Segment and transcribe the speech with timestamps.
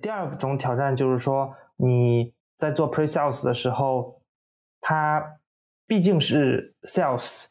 [0.00, 4.20] 第二种挑战就是说，你在做 pre sales 的时候，
[4.80, 5.38] 它
[5.86, 7.50] 毕竟是 sales，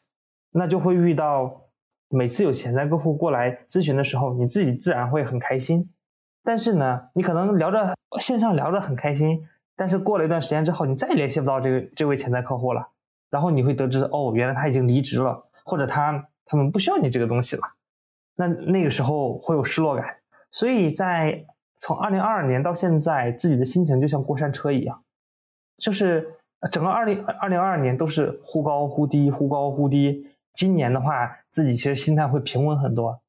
[0.50, 1.68] 那就会遇到
[2.08, 5.90] 每次有潜在客户过来咨询的时候，你自己自然会很开心。
[6.42, 12.86] 但是呢，你可能聊着线上聊着很开心，但是过了一段时间之后，你再也联系不到这个这位潜在客户了，
[13.30, 17.62] 然后你会得知哦，原来他已经离职了，或者他他们不需要你这个东西了，
[18.34, 20.16] 那那个时候会有失落感。
[20.50, 21.44] 所以在
[21.76, 25.02] 从二零二二年到现在，自己的心情就像过山车一样，
[25.78, 26.36] 就是
[26.70, 30.26] 整个二零二零二二年都是忽高忽低，忽高忽低。
[30.54, 33.20] 今年的话，自己其实心态会平稳很多，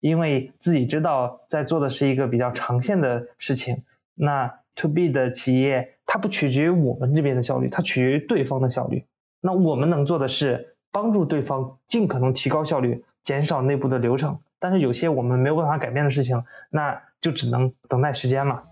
[0.00, 3.84] 因为自己知道在做的是一个比较长线的事情。
[4.14, 9.04] 那 to B 的企业，它不取决于我们这边的效率，它取决于对方的效率。
[9.42, 14.38] 那我们能做的是帮助对方尽可能提高效率，减少内部的流程。
[14.58, 18.62] 但是有些我们没有办法改变的事情，那就只能等待时间了。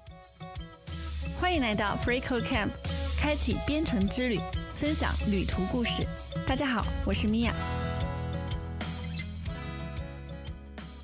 [1.41, 2.69] 欢迎来到 FreeCode Camp，
[3.19, 4.39] 开启编程之旅，
[4.77, 6.07] 分享旅途故事。
[6.47, 7.53] 大家好，我是米娅。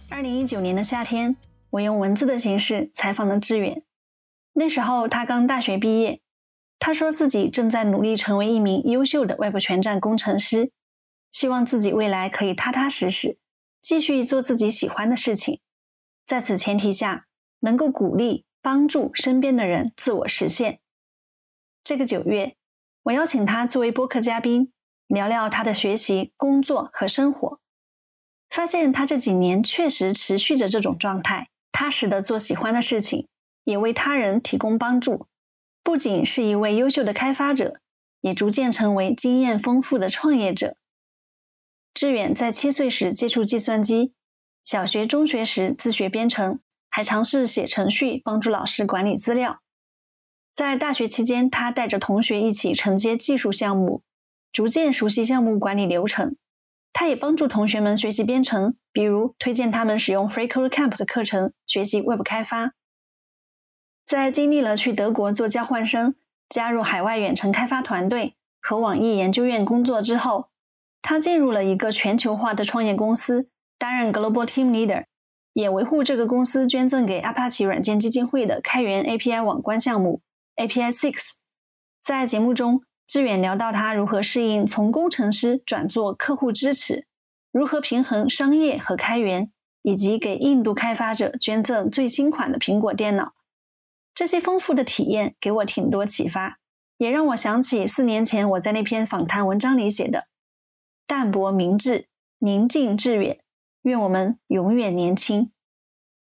[0.09, 1.37] 二零一九年的夏天，
[1.71, 3.83] 我用文字的形式采访了志远。
[4.53, 6.21] 那时候他刚大学毕业，
[6.79, 10.71] 他说自己正在努力成为一名优秀的外部全站工程师，
[11.33, 13.39] 希望自己未来可以踏踏实实。
[13.81, 15.61] 继续做自己喜欢的事情，
[16.25, 17.27] 在此前提下，
[17.61, 20.81] 能够鼓励帮助身边的人自我实现。
[21.83, 22.57] 这个九月，
[23.05, 24.73] 我邀请他作为播客嘉宾，
[25.07, 27.61] 聊聊他的学习、工作和生活。
[28.51, 33.29] 发现他这几年确实持续着这种状态，踏实的做喜欢的事情，
[33.65, 35.27] 也为他人提供帮助。
[35.83, 37.81] 不仅是一位优秀的开发者，
[38.21, 40.77] 也逐渐成为经验丰富的创业者。
[41.95, 44.13] 志远在七岁时接触计算机，
[44.63, 49.61] 小学、中学时自学编程，还尝试写程序帮助老师管理资料。
[50.55, 54.03] 在大学期间，他带着同学一起承接技术项目，
[54.53, 56.37] 逐渐熟悉项目管理流程。
[56.93, 62.73] 他也帮助同学们学习编程，比如推荐他们使用 FreeCodeCamp 的课程学习 Web 开发。
[64.05, 66.17] 在经历了去德国做交换生、
[66.49, 70.51] 加入海外远程开发团队和网易研究院工作之后。
[71.03, 75.07] 他进入了一个全球化的创业公司，担任 Global Team Leader，
[75.61, 80.23] 也维护这个公司捐赠给 Apache 软件基金会的开源 API 网关项目
[80.57, 81.33] API Six。
[82.03, 87.07] 在节目中，志远聊到他如何适应从工程师转做客户支持，
[87.53, 93.35] 如何平衡商业和开源，以及给印度开发者捐赠最新款的苹果电脑。
[94.15, 96.59] 这些丰富的体验给我挺多启发，
[96.97, 100.27] 也让我想起四年前我在那篇访谈文章里写的。
[101.07, 102.07] 淡泊明志，
[102.39, 103.41] 宁静致远。
[103.83, 105.53] 愿我们永远年轻。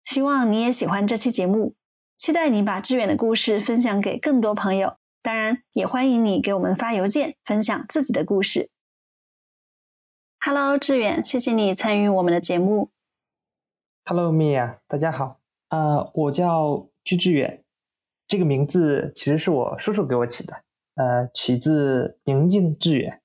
[0.03, 1.75] 希望你也喜欢这期节目，
[2.17, 4.97] 期待你把志远的故事分享给更多朋友。
[5.23, 8.71] 当然，也欢迎你给我们发邮件分享自己的故事。
[10.43, 12.89] Hello，志远，谢谢你参与我们的节目。
[14.05, 15.39] Hello，Mia，大家好。
[15.69, 17.63] 呃，我叫居志远，
[18.27, 20.63] 这个名字其实是我叔叔给我起的，
[20.95, 23.21] 呃，取自宁静致远。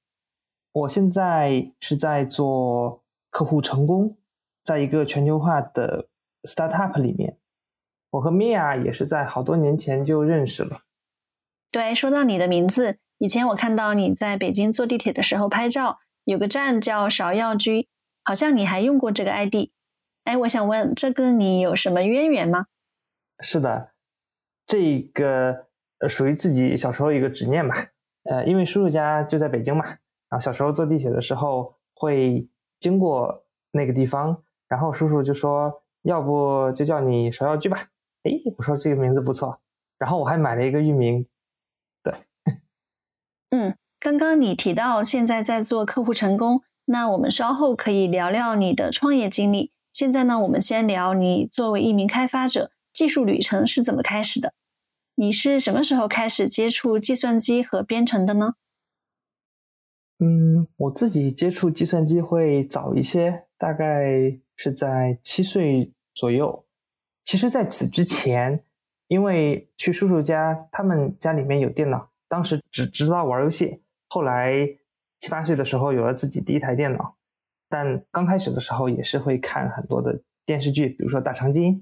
[0.72, 3.02] 我现在是在做
[3.36, 4.16] 客户成功，
[4.64, 6.08] 在一个全球化的
[6.44, 7.36] startup 里面。
[8.12, 10.84] 我和米娅也是在好多年前就认识了。
[11.70, 17.88] 对，说到你的名字，以前我看到你在北京坐地铁的时候拍照，有个站叫芍药居，
[18.24, 19.68] 好像你还用过这个 ID。
[20.24, 22.68] 哎，我想问，这跟你有什么渊源吗？
[23.40, 23.90] 是的，
[24.66, 25.66] 这个
[26.08, 27.74] 属于自己小时候一个执念吧。
[28.22, 29.84] 呃，因为叔叔家就在北京嘛。
[29.84, 32.48] 然后小时候坐地铁的时候会
[32.80, 37.78] 经过那个地方，然后叔叔就说：“要不就叫你芍药居吧。”
[38.24, 39.60] 哎，我说这个名字不错。
[39.98, 41.26] 然后我还买了一个域名。
[42.02, 42.12] 对，
[43.50, 49.72] 嗯，刚刚你提到现在在做客户成功，那我们稍后可以聊聊你的创业经历。
[49.92, 54.52] 现在呢，我们先聊你作为一名开发者技术旅程是怎么开始的？
[55.14, 58.52] 你是什么时候开始接触计算机和编程的呢？
[60.18, 66.64] 嗯，我自己接触计算机会早一些，大概是在七岁左右。
[67.22, 68.64] 其实，在此之前，
[69.08, 73.82] 因为去叔叔家，他们家里面有电脑，当时只知道玩游戏。
[74.08, 74.54] 后来
[75.18, 77.16] 七八岁的时候，有了自己第一台电脑，
[77.68, 81.74] 但刚开始的时候也是会看很多的电视剧，比如说《大长今》，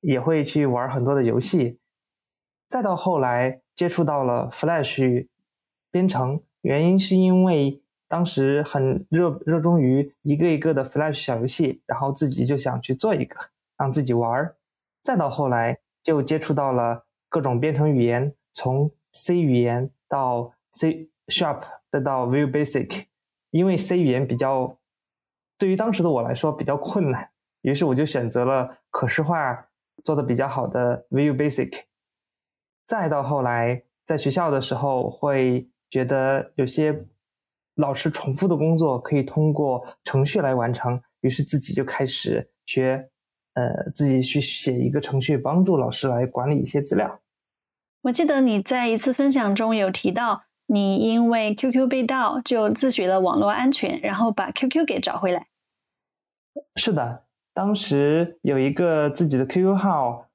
[0.00, 1.78] 也会去玩很多的游戏。
[2.68, 5.28] 再到后来，接触到了 Flash
[5.92, 6.42] 编程。
[6.68, 13.38] 原因是因为当时很热热衷于一个一个的 Flash 小游戏，然后自己就想去做一个
[13.78, 14.56] 让自己玩儿。
[15.02, 23.06] 再到后来就接触到了各种编程语言，从 C 语言到 C Sharp，再到 Visual Basic。
[23.50, 24.76] 因为 C 语言比较
[25.56, 27.30] 对于当时的我来说比较困难，
[27.62, 29.68] 于是我就选择了可视化
[30.04, 31.84] 做的比较好的 Visual Basic。
[32.86, 37.06] 再到后来，在学校的时候会觉得有些
[37.76, 43.08] 老师重复的工作可以通过程序来完成，于是自己就开始学，
[43.54, 47.20] 呃，自己去写一个程序，帮助老师来管理一些资料。
[48.02, 55.46] 我记得你在一次分享中有提到，你因为 QQ 被盗，就自学了网络安全，然后把 QQ 给找回来。
[56.76, 57.24] 是的，
[57.54, 60.26] 当时有一个自己的 QQ 号，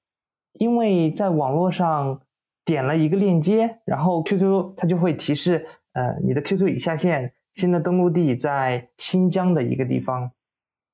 [0.53, 2.21] 因为在网络上。
[2.65, 10.31] 点了一个链接，然后 QQ 它就会提示，呃，你的 QQ 已下线，新的登录地在新疆的一个地方。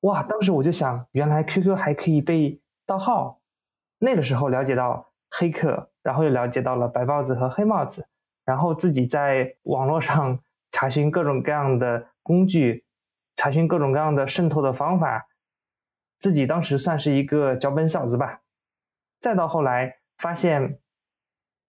[0.00, 3.40] 哇，当时我就想，原来 QQ 还可以被盗号。
[3.98, 8.08] 那个时候了解到黑客，然后又了解到了白帽子和黑帽子，
[8.44, 10.40] 然后自己在网络上
[10.72, 12.84] 查询各种各样的工具，
[13.36, 15.28] 查询各种各样的渗透的方法，
[16.18, 18.40] 自己当时算是一个脚本小子吧。
[19.20, 20.80] 再到后来发现。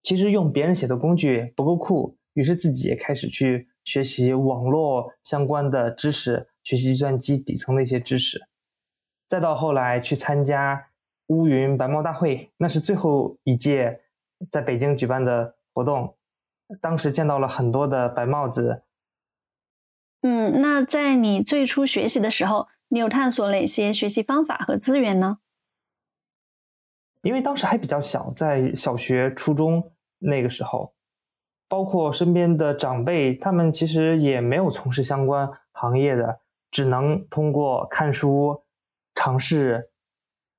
[0.02, 8.40] 其实用别人写的工具不够酷，于是自己也开始去学习网络相关的知识，学习计算机底层的一些知识。
[9.28, 10.88] 再到后来去参加
[11.28, 14.00] 乌云白帽大会，那是最后一届
[14.50, 16.16] 在北京举办的活动，
[16.80, 18.82] 当时见到了很多的白帽子。
[20.22, 25.38] 嗯，那在你最初学习的时候，你有探索哪些学习方法和资源呢？
[27.22, 29.91] 因为当时还比较小，在小学、初中
[30.22, 30.94] 那个时候，
[31.68, 36.40] 包括身边的长辈，他们其实也没有从事相关行业的，
[36.70, 38.62] 只能通过看书、
[39.14, 39.90] 尝试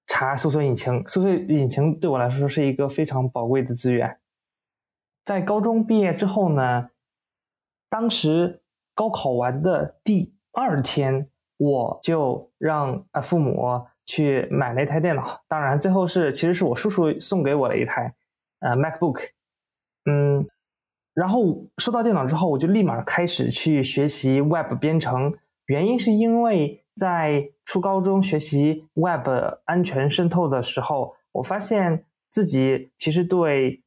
[0.07, 1.01] 查搜索引擎。
[1.07, 4.19] 搜索引擎对我来说是一个非常宝贵的资源。
[5.25, 6.89] 在高中毕业之后呢，
[7.89, 8.61] 当时
[8.93, 13.85] 高考完的第二天，我就让啊父母。
[14.05, 18.13] 去买了一台电脑，当然最后是其实是我叔叔送给我的一台，
[18.59, 19.29] 呃，MacBook，
[20.05, 20.47] 嗯，
[21.13, 25.33] 然后收到电脑之后，我就立马开始去学习 Web 编程。
[25.65, 29.27] 原因是因为在初高中学习 Web
[29.65, 33.81] 安全渗透的时候，我发现自己其实对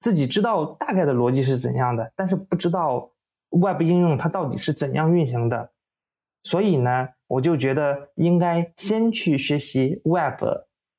[0.00, 3.10] 自己知道大概的逻辑是怎样的，但是不知道
[3.50, 5.72] Web 应用它到底是怎样运行的，
[6.42, 7.08] 所以呢。
[7.28, 10.42] 我就觉得应该先去学习 Web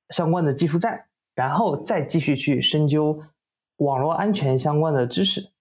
[0.10, 3.20] 相关的技术栈，然后再继续去深究
[3.80, 5.52] 网络安全相关的知识。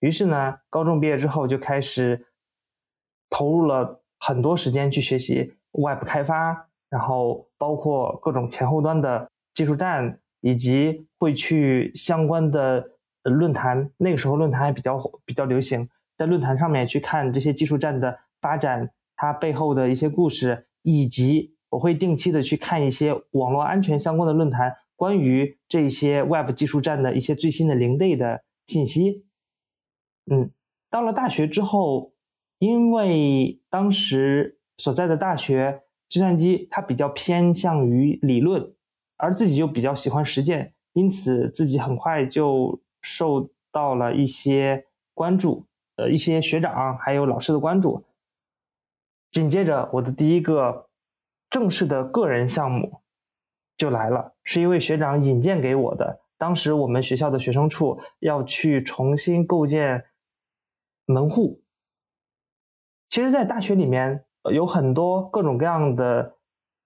[0.00, 2.26] 于是呢，高中毕业之后就开始
[3.28, 12.90] 投入了很多时间去学习 Web 开发，然后包括各种前后端的技术栈，以及会去相关的
[13.22, 13.90] 论坛。
[13.96, 18.90] 那个时候论坛还比较比较流行，在论坛上面去看这些技术栈的发展。
[19.16, 29.24] 它背后的一些故事，以及我会定期的去看一些网络安全相关的论坛，关于这些 Web 技术站的一些最新的零 day 的信息。
[30.30, 30.50] 嗯，
[30.88, 32.12] 到了大学之后，
[32.58, 38.74] 因为当时所在的大学计算机它比较偏向于理论，
[39.16, 45.66] 而自己又比较喜欢实践，因此自己很快就受到了一些关注，
[45.96, 48.04] 呃，一些学长还有老师的关注。
[49.32, 50.88] 紧接着，我的第一个
[51.50, 53.00] 正式的个人项目
[53.76, 56.20] 就来了，是一位学长引荐给我的。
[56.38, 60.04] 当时我们学校的学生处要去重新构建
[61.06, 61.62] 门户。
[63.08, 66.36] 其实，在大学里面有很多各种各样的、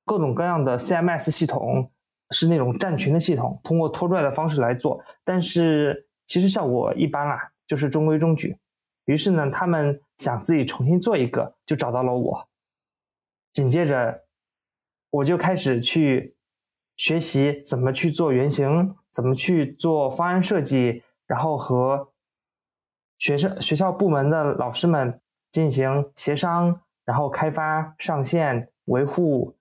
[0.04, 1.90] 各种各样的 CMS 系统，
[2.30, 8.58] 是那种站群的系统，通过拖拽的方式来做，但是其实效果一般啦，就是中规中矩。
[9.06, 12.48] 于是呢，他们想自己重新做一个，就找到了我。
[13.54, 14.24] 紧接着，
[15.10, 16.36] 我就开始去
[16.98, 22.12] 学习怎么去做原型，怎么去做方案设计，然后和
[23.16, 25.18] 学生、学校部门的老师们
[25.50, 29.56] 进行协商，然后开发、上线、维护。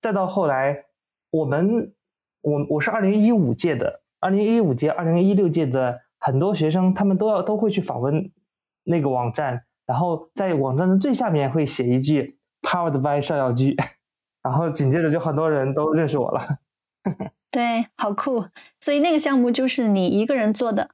[0.00, 0.86] 再到后来，
[1.30, 1.92] 我们
[2.40, 8.32] 我我是二零一五届的，二零一五届、二零一六届的很多学生，他们都要都会去访问。
[8.88, 13.74] 那个网站，然后在网站的最下面会写一句 “Powered by 照耀居”，
[14.44, 16.40] 然后紧接着就很多人都认识我了。
[17.50, 18.44] 对，好酷！
[18.80, 20.90] 所以那个项目就是你一个人做的。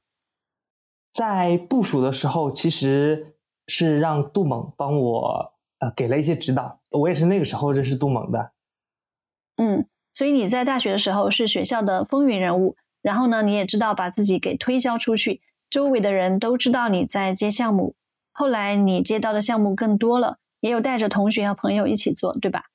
[1.11, 3.35] 在部署的时候，其实
[3.67, 6.81] 是让杜猛帮我呃给了一些指导。
[6.89, 8.51] 我也是那个时候认识杜猛的。
[9.57, 17.95] 嗯，所以你在大学的时候是学校的风云人物，然后呢，你也知道把自己给推销出去，周围的人都知道你在接项目。
[18.31, 22.65] 后来你接到的项目更多了，也有带着同学和朋友一起做，对吧？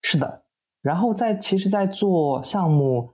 [0.00, 0.41] 是的。
[0.82, 3.12] 然后在其实，在做项目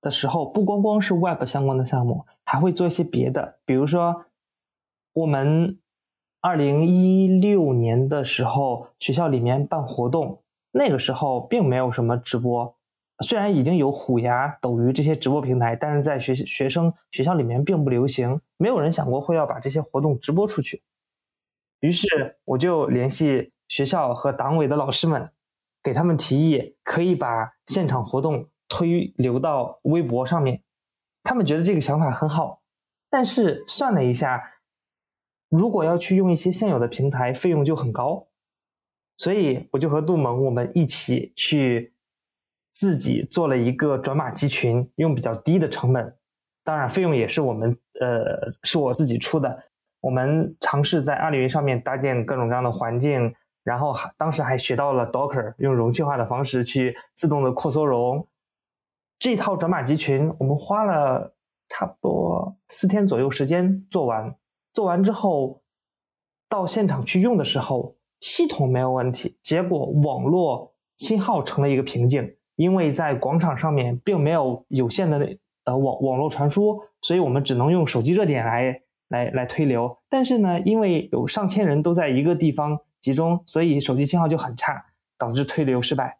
[0.00, 3.58] 的时候，不光光是 Web 相关的项目，还会做一些别的。
[3.64, 4.24] 比如说，
[5.12, 5.78] 我们
[6.40, 12.76] 二零一六年的时候，学校里面办活动，那个时候并没有什么直播。
[13.24, 20.84] 虽然已经有虎牙、斗鱼这些直播平台，但是在学学生学校里面并不流行，没有人想过会要把这些活动直播出去。
[21.80, 25.28] 于是我就联系学校和党委的老师们，
[25.82, 30.62] 给他们提议，可以把现场活动推流到微博上面。
[31.22, 32.62] 他们觉得这个想法很好，
[33.10, 34.42] 但是算了一下，
[35.48, 38.28] 如果要去用一些现有的平台，费用就很高，
[39.16, 41.94] 所以我就和杜蒙我们一起去。
[42.70, 46.16] 自己做了一个转码集群，用比较低的成本，
[46.62, 49.64] 当然费用也是我们呃是我自己出的。
[50.00, 53.34] 我们尝试在阿里云上面搭建各种各样的环境，
[53.68, 58.26] 然后还当时还学到了 Docker，用容器化的方式去自动的扩缩容。
[59.18, 61.34] 这套转码集群我们花了
[61.68, 64.34] 差不多四天左右时间做完。
[64.72, 65.60] 做完之后，
[66.48, 72.34] 到现场去用的时候，系统没有问题，结果网络信号成了一个瓶颈。
[72.56, 79.98] 因为在广场上面并没有有线的呃网网络传输，所以我们只能用手机热点来来来推流。
[80.08, 84.84] 但是呢，因为有上千人都在一个地方集中，所以手机信号就很差，
[85.16, 86.18] 导致推流失败。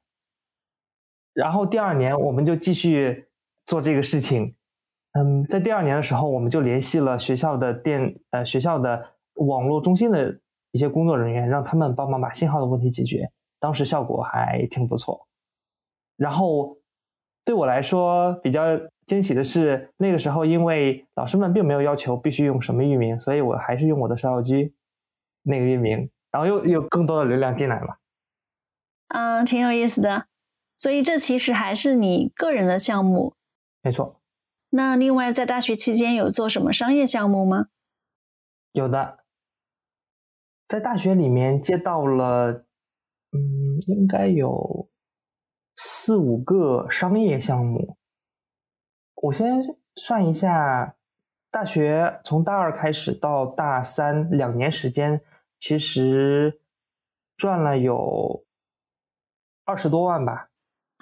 [1.32, 3.28] 然后第二年我们就继续
[3.66, 4.54] 做这个事情。
[5.12, 10.38] 嗯，在第二年的时候，我们就联系了学校的电呃学校的网络中心的
[10.73, 13.30] 一些工作人员，让他们帮忙把信号的问题解决。
[13.58, 15.26] 当时效果还挺不错。
[16.16, 16.76] 然后，
[17.44, 18.62] 对我来说比较
[19.06, 24.75] 惊喜的是，那个时候因为老师们并没有要求必须用什么域名，所以我还是用我的烧烤机
[25.42, 27.97] 那个域名，然后又有更多的流量进来嘛。
[29.08, 30.26] 嗯，挺有意思的。
[30.76, 33.35] 所以这其实还是你个人的项目。
[33.82, 34.20] 没错。
[34.70, 37.68] 那另外在大学期间有做什么商业项目吗？
[38.73, 39.20] 有的，
[40.68, 42.64] 在大学里面接到了，
[43.32, 44.88] 嗯，应该有。
[45.80, 47.97] 四五个商业项目，
[49.14, 49.62] 我先
[49.94, 50.97] 算一下，
[51.52, 55.20] 大学从大二开始到大三两年时间，
[55.61, 56.61] 其实
[57.37, 58.45] 赚了有
[59.65, 60.49] 二十多万吧。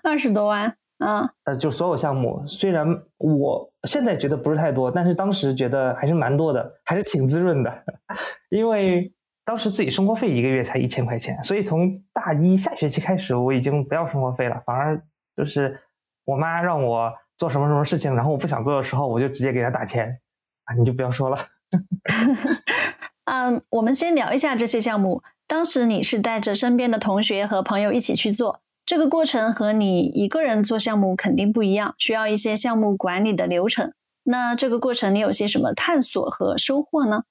[0.02, 2.86] 二十多万，嗯，呃，就所有项目，虽然
[3.18, 7.84] 我现在觉得不是太多，但是当时觉得还是蛮多的，还是挺滋润的，
[8.50, 9.12] 因为。
[9.48, 15.00] 当时自己生活费一个月才一千块钱，所以从大一下学期开始，我已经不要生活费了，反而
[15.36, 15.80] 就是
[16.24, 20.20] 我妈让我做什么什么事情，然后我不想做的时候，我就直接给她打钱
[20.64, 21.36] 啊，你就不要说了。
[23.26, 25.22] 嗯，我们先聊一下这些项目。
[25.48, 33.92] 当时你是带着身边的同学和朋友一起去做，这个过程和你一个人做项目肯定不一样，需要一些项目管理的流程。
[34.22, 37.24] 那这个过程你有些什么探索和收获呢？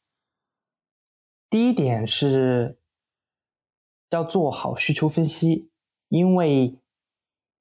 [1.50, 2.78] 第一点是
[4.10, 5.70] 要做好需求分析，
[6.10, 6.78] 因为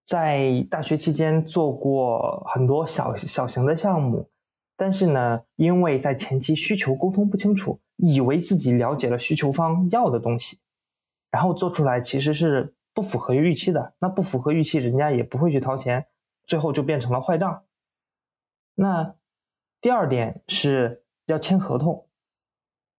[0.05, 4.29] 在大学期间做过很多小小型的项目，
[4.77, 10.59] 但是呢，因为在前期需求沟通不清楚，以为自己了解了需求方要的东西，
[11.31, 16.07] 然后做出来其实是不符合预期的，那不符合预期，人家也不会去掏钱，
[16.47, 17.63] 最后就变成了坏账。
[18.75, 19.15] 那
[19.81, 22.09] 第二点是要签合同。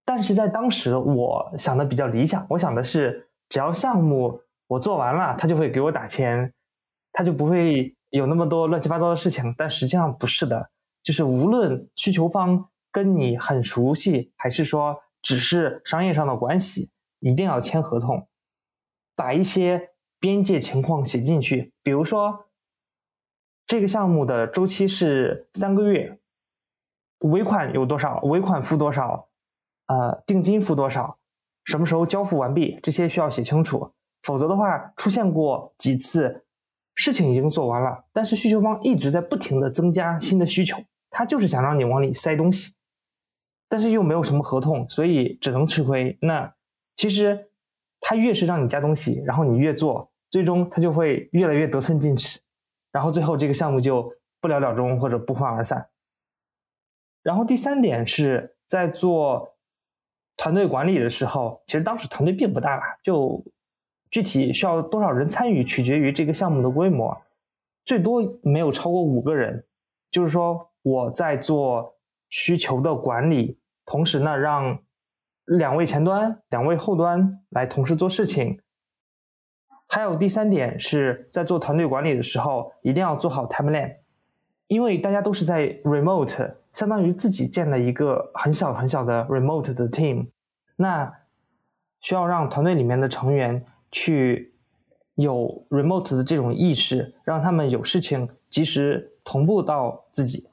[0.07, 6.53] 但是在当时，我想的比较理想，我想的是，只要项目我做完了，他就会给我打钱，
[7.11, 9.55] 他就不会有那么多乱七八糟的事情。
[9.57, 10.69] 但实际上不是的，
[11.05, 18.27] 就是无论需求方跟你很熟悉，还是说只是商业上的关系，一定要签合同，
[19.15, 21.71] 把一些边界情况写进去。
[21.83, 22.47] 比如说，
[23.67, 26.19] 这个项目的周期是三个月，
[27.19, 28.19] 尾款有多少？
[28.23, 29.29] 尾款付多少？
[29.85, 31.19] 呃，定金付多少？
[31.65, 32.79] 什么时候交付完毕？
[32.81, 33.91] 这些需要写清楚，
[34.23, 36.45] 否则的话，出现过几次
[36.95, 40.77] 事情已经做完了，但是需求方一直在不停的增加新的需求，
[41.15, 42.73] 他就是想让你往里塞东西，
[43.69, 46.17] 但是又没有什么合同，所以只能吃亏。
[46.21, 46.53] 那
[46.97, 47.49] 其实
[48.01, 52.41] 他越是让你加东西，然后你越做，最终他就会越来越得寸进尺，
[52.91, 55.87] 然后最后这个项目就不了了之或者不欢而散。
[57.23, 59.53] 然后第三点是在做。
[60.37, 63.41] 团队管理的时候，其实当时团队并不大，就
[64.11, 67.17] 具体需要多少人参与，取决于这个项目的规模，
[67.85, 69.65] 最多没有超过五个人，
[70.11, 71.95] 就是说我在做
[72.29, 74.77] 需求的管理，同时呢，让
[75.45, 78.59] 两位前端、两位后端来同时做事情。
[79.87, 83.95] 还有第三点是在做团队管理的时候，一定要做好 timeline，
[84.67, 90.29] 因为大家都是在 remote，相当于自己建了一个很小很小的 remote 的 team，
[90.75, 91.11] 那
[91.99, 94.53] 需要让团队里面的成员去
[95.15, 100.47] 有 remote 的这种意识，让他们有事情及时同步到自己。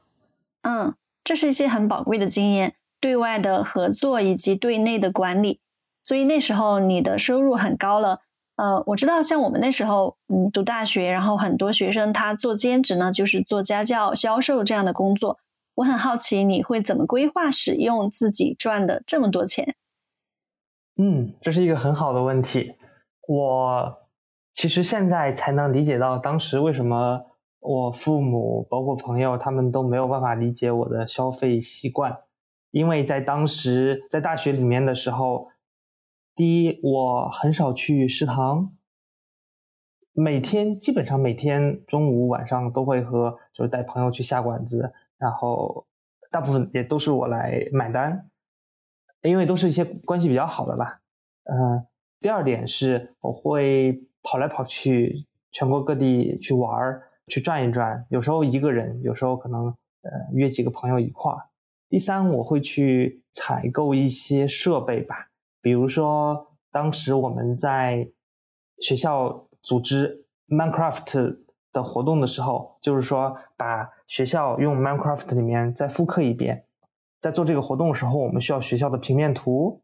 [0.62, 5.61] 嗯，这是一些很宝贵的经验，对外的合作以及对内的管理。
[6.04, 8.21] 所以那时候你的收入很高了。
[8.57, 15.38] 呃，我知道，像我们那时候，嗯，读大学，然后很多学生他做兼职呢，就是做家教、销售这样的工作。
[15.76, 19.75] 我很好奇，你会怎么规划使用自己赚的这么多钱？
[20.97, 22.75] 嗯，这是一个很好的问题。
[23.26, 23.97] 我
[24.52, 27.23] 其实现在才能理解到，当时为什么
[27.62, 32.19] 我父母包括朋友他们都没有办法理解我的消费习惯，
[32.71, 35.49] 因为在当时在大学里面的时候。
[36.35, 38.73] 第一，我很少去食堂，
[40.14, 45.87] 每天基本上每天中午晚上都会和就是带朋友去下馆子，然后
[46.31, 48.31] 大部分也都是我来买单，
[49.21, 51.02] 因为都是一些关系比较好的吧。
[51.45, 51.87] 嗯，
[52.19, 61.38] 第二点是我会跑来跑去全国各地去玩儿，去转一转，有时候一个人，有时候可能呃约几个朋友一块儿。
[61.88, 65.29] 第三，我会去采购一些设备吧。
[65.61, 68.11] 比如说，当时我们在
[68.79, 71.38] 学校组织 Minecraft
[71.73, 76.67] 的活动的时候，就是说把学校用 Minecraft 里面再复刻一遍。
[77.21, 79.83] 在做这个活动的时候，我们需要学校的平面图，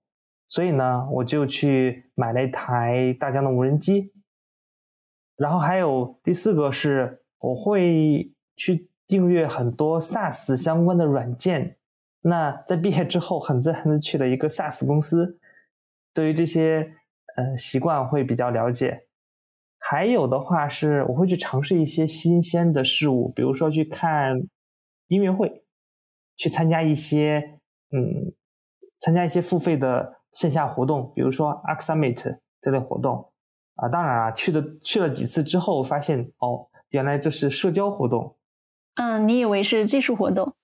[0.48, 4.12] 所以呢，我就去买了一台大疆的无人机。
[5.36, 11.76] 然后还有第四个是，我会去订阅很多 SaaS 相关的软件。
[12.20, 15.38] 那在毕业之后，很自然的去了一个 SaaS 公司。
[16.12, 16.94] 对于这些
[17.36, 19.06] 呃习惯会比较了解，
[19.78, 24.34] 还有的话是我会去尝试一些新鲜的事物，比如说去看
[25.06, 25.62] 音乐会，
[26.36, 27.60] 去参加一些
[27.92, 28.34] 嗯
[28.98, 33.32] 参加一些付费的线下活动，比如说 Arc Summit 这类活动
[33.76, 33.88] 啊。
[33.88, 38.36] 当然啊，去的去了几次之后，发现哦，原来这是社交活动。
[38.94, 40.54] 嗯，你以为是技术活动？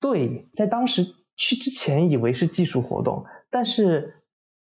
[0.00, 1.04] 对，在当时
[1.36, 4.14] 去之前以为是技术活动，但是。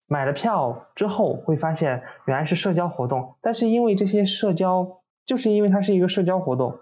[0.06, 6.78] 买了票之后会发现原来是社交活动，但是因为这些社交，就是因为它是一个社交活动，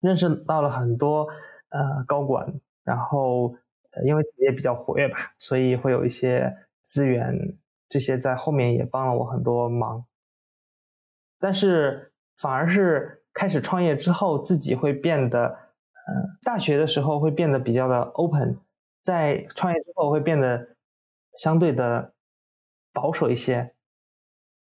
[0.00, 1.28] 认识到了很多
[1.70, 2.52] 呃高管，
[2.82, 3.54] 然后
[4.04, 6.52] 因为自己也比较活跃吧，所以会有一些
[6.82, 7.56] 资源，
[7.88, 10.04] 这些在后面也帮了我很多忙。
[11.38, 18.58] 但是反而是开始创业之后，自己会变得，呃，大学的时候会变得比较的 open，
[19.02, 20.76] 在创业之后会变得
[21.36, 22.12] 相对的。
[22.96, 23.74] 保守一些，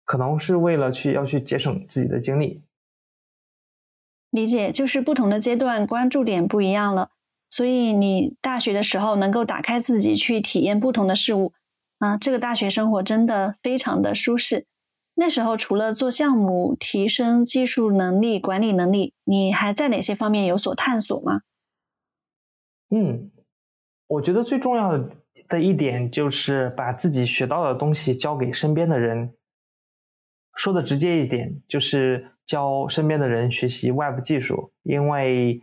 [0.05, 2.63] 可能是为了去要去节省自己的精力。
[4.29, 7.09] 理解，就是不同的阶段关注点不一样了，
[7.49, 11.51] 所以你大学的时候能够打开自己去体验不同的事物，
[11.99, 14.65] 啊，这个大学生活真的非常的舒适。
[15.15, 21.41] 那时候除了做项目、提升技术能力、管理能力，你还在哪些方面有所探索吗？
[22.89, 23.31] 嗯，
[24.07, 25.09] 我觉得最重要的。
[25.59, 29.33] 一点就是把自己学到的东西教给身边的人。
[30.55, 34.71] 说的直接一点，就是教身边的人学习 Web 技术。
[34.83, 35.61] 因为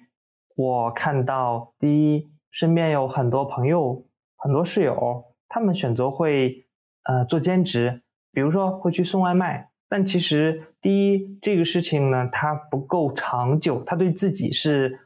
[0.57, 4.07] 我看到，第一，身边有很多朋友、
[4.37, 6.67] 很多室友，他们选择会
[7.05, 8.03] 呃做兼职，
[8.39, 9.69] 比如说会去送外卖。
[9.89, 14.97] 但其实，第一，这个事情呢，它不够长久，它对自己是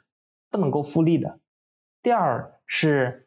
[0.50, 1.40] 不能够复利的。
[2.02, 3.26] 第二是。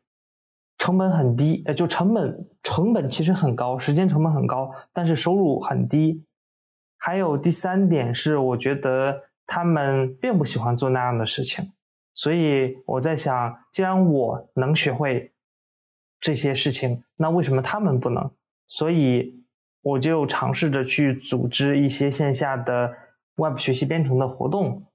[0.78, 6.24] 成本很低，呃，就成本成本其实很高，时间成本很高，但是收入很低。
[6.98, 11.72] 还有第三点是，我觉得他们并不喜欢做那样的事情，
[12.14, 15.34] 所以我在想，既然我能学会
[16.20, 18.30] 这些事情，那为什么他们不能？
[18.68, 19.45] 所以
[19.86, 22.94] 我就尝试着去组织一些线下的
[23.38, 24.86] Web 学习编程的活动。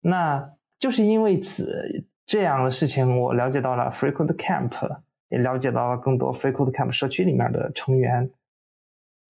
[0.00, 5.00] 那就是因为此这样的事情，我了解到了 Freecode Camp。
[5.32, 8.32] 也了解到了更多 FreeCodeCamp 社区里面的成员。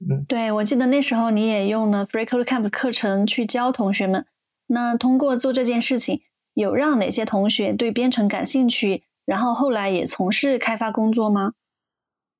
[0.09, 4.25] 嗯，对，我记得那时候你也用了 FreeCodeCamp 课程去教同学们。
[4.69, 6.23] 那通过做这件事情，
[6.55, 11.53] 有让哪些同学对编程感兴趣，然后后来也从事开发工作吗？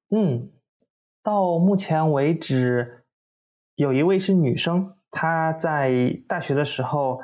[0.09, 0.49] 嗯，
[1.23, 3.05] 到目前为止，
[3.75, 7.21] 有一位是女生，她在大学的时候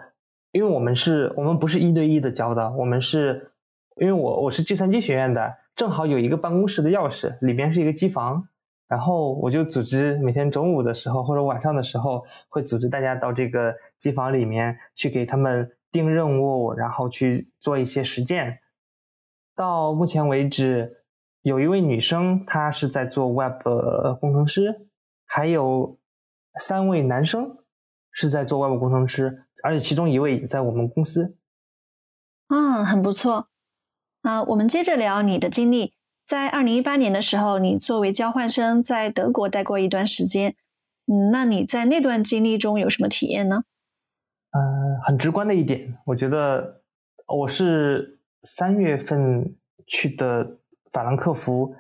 [0.53, 3.53] 因为我们是我们不是一对一的教的，我们是
[3.97, 8.49] 因为我我是计算机学院的，正好有一个办公室的钥匙，里边是一个机房，
[8.89, 18.59] 然后我就组织每天中午的时候或者晚上的时候，会组织大家到这个机房里面去给他们定任务，然后去做一些实践。
[19.55, 21.05] 到目前为止，
[21.47, 23.63] 有一位女生，她是在做 Web
[24.19, 24.89] 工程师，
[25.25, 25.97] 还有
[26.59, 27.59] 三位男生
[28.11, 31.37] 是在做 Web 工程师，而且其中一位也在我们公司。
[32.49, 33.47] 嗯，很不错。
[34.25, 35.95] 那我们接着聊你的经历。
[36.25, 40.57] 在二零一八年的时候，你作为交换生在德国待过一段时间。
[41.07, 43.63] 嗯，那你在那段经历中有什么体验呢？
[44.51, 46.83] 嗯，很直观的一点，我觉得
[47.29, 48.15] 我是。
[48.49, 49.57] 三月份
[49.89, 50.59] 去的
[50.97, 51.77] 法兰克福，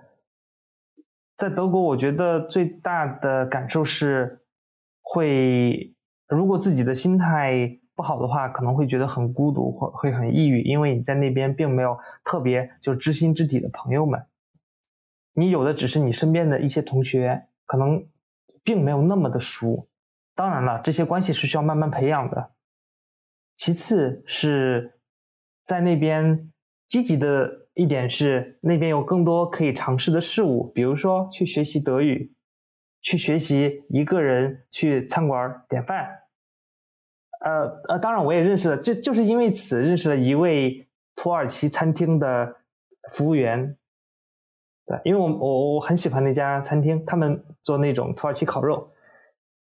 [1.39, 4.43] 在德国，我觉得最大的感受是，
[5.01, 5.97] 会
[6.29, 14.23] 如果自己的心态不好的话，可能会觉得很孤独，会会很抑郁，因为你在那边并没有特别就知心知底的朋友们，
[15.33, 18.07] 你有的只是你身边的一些同学，可能
[18.63, 19.89] 并没有那么的熟。
[20.35, 22.51] 当然了，这些关系是需要慢慢培养的。
[23.57, 25.01] 其次是
[25.65, 26.53] 在那边。
[26.89, 32.33] 积极的一点是，那边有更多可以尝试的事物，比如说去学习德语，
[33.03, 36.09] 去学习一个人去餐馆点饭。
[37.45, 42.57] 呃呃，当然我也认识了，就就是因为此认识了一位土耳其餐厅的
[43.13, 43.77] 服务员。
[44.87, 48.91] 对，因为我我我很喜欢那家餐厅，他们做那种土耳其烤肉。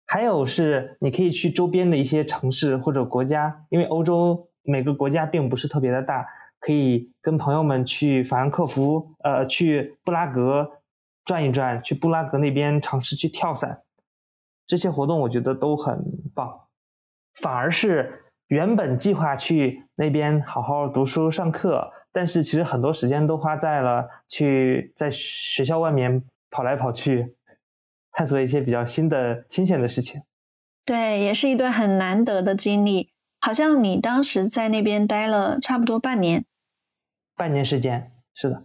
[0.07, 6.27] 还有是，你可以去周边的一些城市或者国家，因为欧洲每个国家并不是特别的大。
[6.61, 10.73] 可以跟朋友们去法兰克福，呃，去布拉格
[11.25, 13.83] 转一转，去布拉格那边尝试去跳伞，
[14.67, 16.03] 这些活动我觉得都很
[16.35, 16.67] 棒。
[17.35, 27.37] 反而是原本计划去那边好好读书上课，但是其实很多时间都花在了去在学校外面跑来跑去，
[28.11, 30.23] 探索一些比较新的新鲜的事情。
[30.85, 33.13] 对，也是一段很难得的经历。
[33.41, 36.45] 好像你当时在那边待了差不多半年，
[37.37, 38.65] 半年时间是的。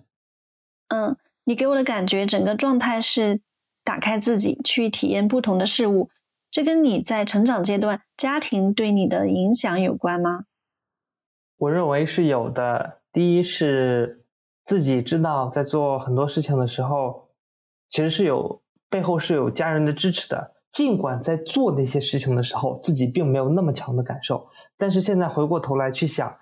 [0.89, 3.41] 嗯，你给我的感觉，整个状态是
[3.83, 6.09] 打开自己，去体验不同的事物。
[6.51, 10.45] 这跟你在成长阶段家庭对你的影响有关吗？
[11.57, 13.01] 我认为是有的。
[13.11, 14.25] 第一是
[14.65, 17.29] 自己知道，在做很多事情的时候，
[17.89, 20.52] 其实是有背后是有家人的支持的。
[20.73, 26.35] 尽管在做那些事情的时候，自己并没有那么强的感受，但是现在回过头来去想，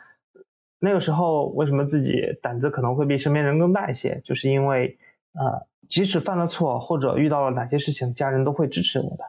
[0.80, 4.22] 那个时候为什么自己胆子可能会比身边人更大一些？
[4.24, 4.98] 就是因为，
[5.34, 9.26] 呃，即使犯了错或者遇到了哪些事情，家人都会支持我的。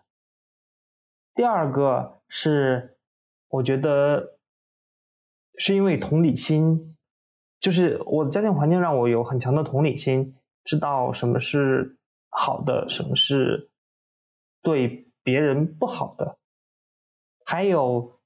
[1.34, 2.96] 第二个是，
[3.48, 4.36] 我觉得
[5.58, 6.94] 是因为同理心，
[7.58, 11.96] 就是我的家庭环境让我有很强的同理心，知道什么是
[12.28, 13.68] 好的，什么是。
[14.62, 16.36] 对别人不好的，
[17.44, 18.20] 还有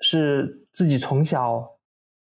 [0.00, 1.76] 是自己从小，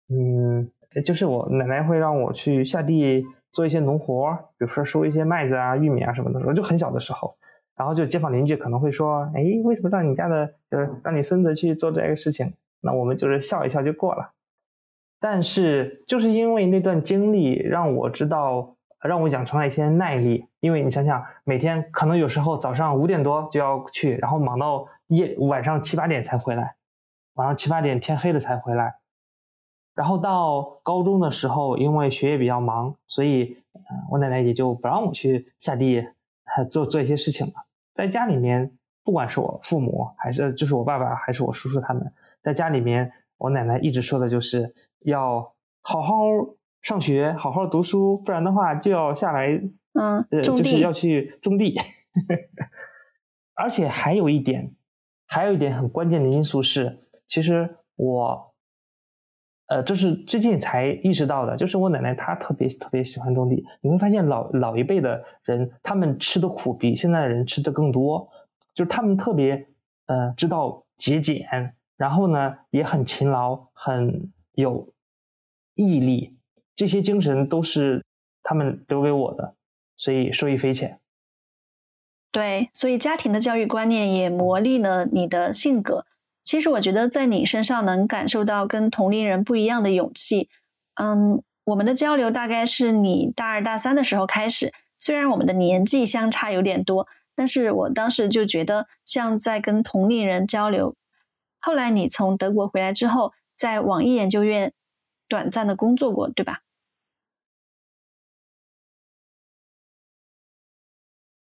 [0.09, 0.71] 嗯，
[1.05, 6.39] 就是我奶奶会让我去下地做一些农活，比如说收一些麦子啊、玉米啊什么的。
[6.47, 7.37] 我就很小的时候，
[7.75, 14.33] 然后就街坊邻居可能会说：“哎，为什么让你家的，就是让你孙子去做这个事情？”那我们就是笑一笑就过了。
[15.19, 18.75] 但是就是因为那段经历，让我知道。
[19.07, 26.75] 让我养成了一些耐力，因为你想想，每天可能有时候早上五点多就要去，然后忙到夜晚上七八点才回来，
[27.33, 28.95] 晚上七八点天黑了才回来。
[29.93, 33.57] 然后到高中的时候，因为学业比较忙，所以
[34.09, 36.07] 我奶奶也就不让我去下地
[36.69, 37.53] 做做一些事情了。
[37.93, 38.71] 在家里面，
[39.03, 42.11] 不管是我父母还是就是我爸爸还是我叔叔他们，
[42.41, 46.15] 在家里面，我奶奶一直说的就是要好好。
[46.83, 49.47] 上学好好读书，不然的话就要下来，
[49.93, 51.79] 嗯，呃，就是要去种地。
[53.55, 54.75] 而且还有一点，
[55.25, 58.53] 还有一点很关键的因素是，其实我，
[59.67, 63.63] 呃，这是最近才意识到的，就是我奶奶她特别特别喜欢种地。
[63.79, 68.29] 你会发现老老一辈的人，他们吃的苦比现在的人吃的更多，
[68.73, 69.67] 就是他们特别
[70.07, 71.47] 呃知道节俭，
[71.95, 74.93] 然后呢也很勤劳，很有
[75.75, 76.37] 毅力。
[76.75, 78.03] 这些精神都是
[78.41, 79.55] 他们留给我的，
[79.95, 80.99] 所以受益匪浅。
[82.31, 86.05] 对，所以家庭的教育观念也磨砺了你的性格。
[86.43, 90.49] 其实我觉得在你身上能感受到跟同龄人不一样的勇气。
[90.95, 100.95] 嗯，我们的交流大概是你大二大三的时候开始，虽然我们的年纪相差有点多，但是我当时就觉得像在跟同龄人交流。
[101.59, 103.33] 后来你从德国回来之后。
[103.55, 104.73] 在网易研究院
[105.33, 106.61] 短暂的工作过，对吧？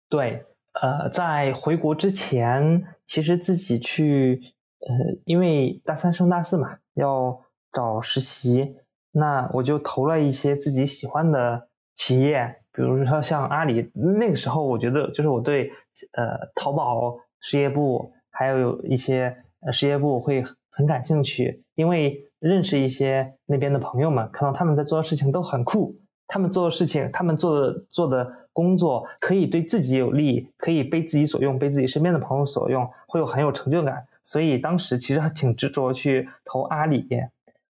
[0.08, 4.42] 对，呃，在回国之前，其实自己去，
[4.80, 7.40] 呃，因为大三升大四嘛，要
[7.72, 8.74] 找实习，
[9.12, 13.92] 那我就投了一些自己喜欢的企业，比如说像阿里。
[13.94, 15.70] 那个时候，我觉得就是我对，
[16.14, 25.96] 呃，淘宝事业部还有一些事业部会很感兴趣，因为认识一些那边的朋友们，看到他们在做的事情都很酷。
[26.30, 34.06] 他们做的事情，他们做的做的工作，可以对自己有利，可以被自己所用，被自己身边的朋友所用，会有很有成就感。
[34.22, 37.08] 所以当时其实还挺执着去投阿里，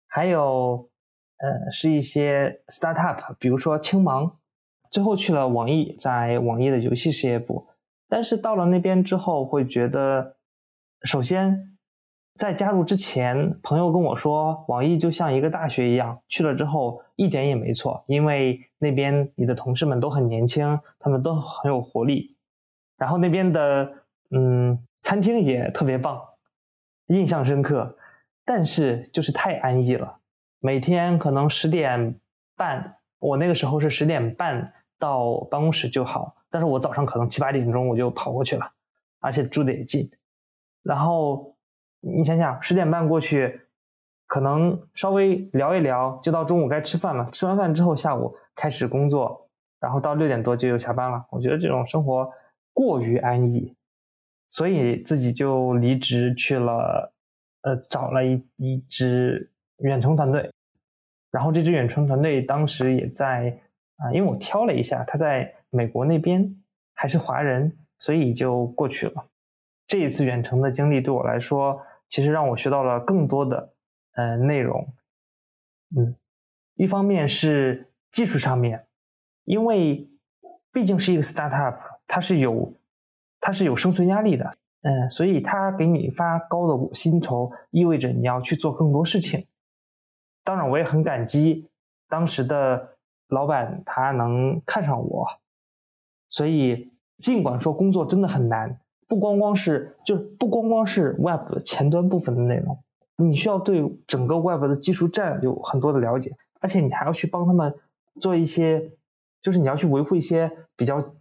[0.08, 0.90] 还有
[1.38, 4.38] 呃是一些 startup，比如说青芒，
[4.90, 7.68] 最后去了网易，在网易的游戏事业部。
[8.08, 10.38] 但是到了那边之后，会觉得
[11.04, 11.75] 首先。
[12.38, 22.36] 在加入之前，朋友跟我说，网易就像一个大学一样，去了之后一点也没错，因为那边你的同事们都很年轻，他们都很有活力，
[22.98, 23.90] 然后那边的
[24.32, 26.22] 嗯餐厅也特别棒，
[27.08, 27.98] 印象深刻。
[28.44, 30.18] 但是就是太安逸了，
[30.60, 32.20] 每天可能十点
[32.58, 38.70] 半，我那个时候是十点半到办公室就好，但是我早上可能七八点钟我就跑过去了，
[39.22, 40.12] 而且住的也近，
[40.84, 41.55] 然后。
[42.08, 43.62] 你想想，十点半过去，
[44.28, 47.28] 可能稍微聊一聊，就到中午该吃饭了。
[47.32, 51.26] 吃完饭之后，下午开始工作，然后到六点多就又下班了。
[51.32, 52.32] 我觉得这种生活
[52.74, 53.76] 过于安逸，
[54.50, 57.12] 所以自己就离职去了，
[57.64, 60.52] 呃，找了一一支远程团队。
[61.32, 63.60] 然后这支远程团队当时也在
[63.98, 66.56] 啊，因为我挑了一下，他在美国那边
[66.94, 69.26] 还是华人，所以就过去了。
[69.88, 71.82] 这一次远程的经历对我来说。
[72.16, 73.74] 其实让我学到了更多的
[74.14, 74.88] 呃内容，
[75.98, 76.16] 嗯，
[76.76, 78.88] 一方面是技术上面，
[79.44, 80.10] 因为
[80.72, 82.74] 毕竟是一个 startup，它是有
[83.42, 89.46] 它是有生存压力的，嗯，所以它给你发高的薪酬，意味着你要去做更多事情。
[90.46, 91.70] 当然，我也很感激
[92.08, 92.96] 当时的
[93.28, 95.28] 老板，他能看上我，
[96.30, 98.80] 所以尽管说工作真的很难。
[99.08, 102.78] 不光光是，就不光光是 Web 前端部分的内容，
[103.18, 107.74] 你需要对整个 Web 的技术栈有很多的了解，而且你还要去帮他们
[108.20, 108.92] 做一些，
[109.42, 111.14] 就是你要去维护一些比较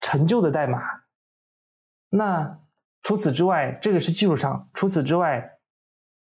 [0.00, 0.80] 陈旧的代码。
[2.10, 2.58] 那
[3.02, 5.58] 除此之外，这个是技术上；除此之外，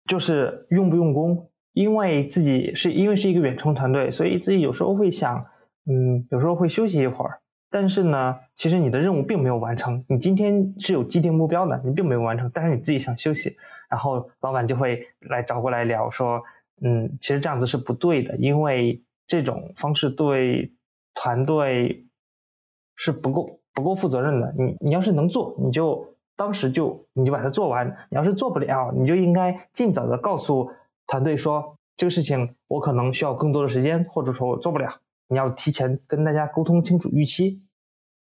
[0.05, 1.47] 就是用不用功。
[1.73, 5.37] 因为自己是因为是一个远程团队，所以自己有时候会想，
[5.85, 7.39] 嗯，有时候会休息一会儿。
[7.73, 10.03] 但是呢，其实你的任务并没有完成。
[10.09, 12.51] 你今天是有既定目标的，你并没有完成。
[12.53, 13.55] 但是你自己想休息，
[13.89, 16.43] 然后老板就会来找过来聊说
[16.83, 20.69] ：“嗯，其实这样子是不对的，因为这种方式对
[21.13, 22.05] 团队
[22.97, 24.53] 是不够不够负责任的。
[24.57, 26.05] 你你要是能做，你就
[26.35, 30.69] 当时就你就把它做完；你要是做不了，你就应该尽早的告诉
[31.07, 34.91] 团队说这个事情我可能需要更多的时间，或者说我做不了。”
[35.31, 37.61] 你要提前跟大家沟通清楚预期，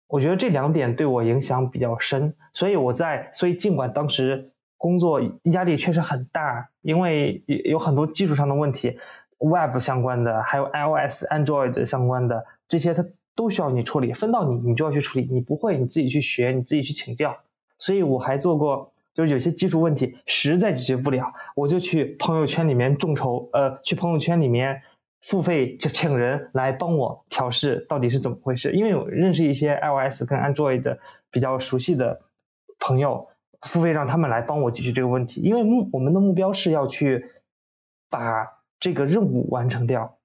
[0.05, 8.99] 我觉得这两点对我影响比较深，所以我在，所以尽管当时工作压力确实很大，因为有很多技术上的问题
[9.38, 17.33] ，Web 相关的，还有 iOS、Android 相关的这些，它都需要你处理，分到你，你就要去处理，你不会你自己去学，你自己去请教。
[17.77, 24.81] 所以我还做过，就是有些技术问题实在解决不了，我就去朋友圈里面众筹，呃，去朋友圈里面。
[25.21, 28.71] 付费就请人来帮我调试，到底是怎么回事？
[28.71, 30.97] 因为我认识一些 iOS 跟 Android 的
[31.29, 32.21] 比较熟悉的
[32.79, 33.27] 朋友，
[33.62, 35.41] 付费让他们来帮我解决这个问题。
[35.41, 37.25] 因为目我们的目标是要去
[38.10, 38.47] 把
[38.79, 40.17] 这个任务完成掉。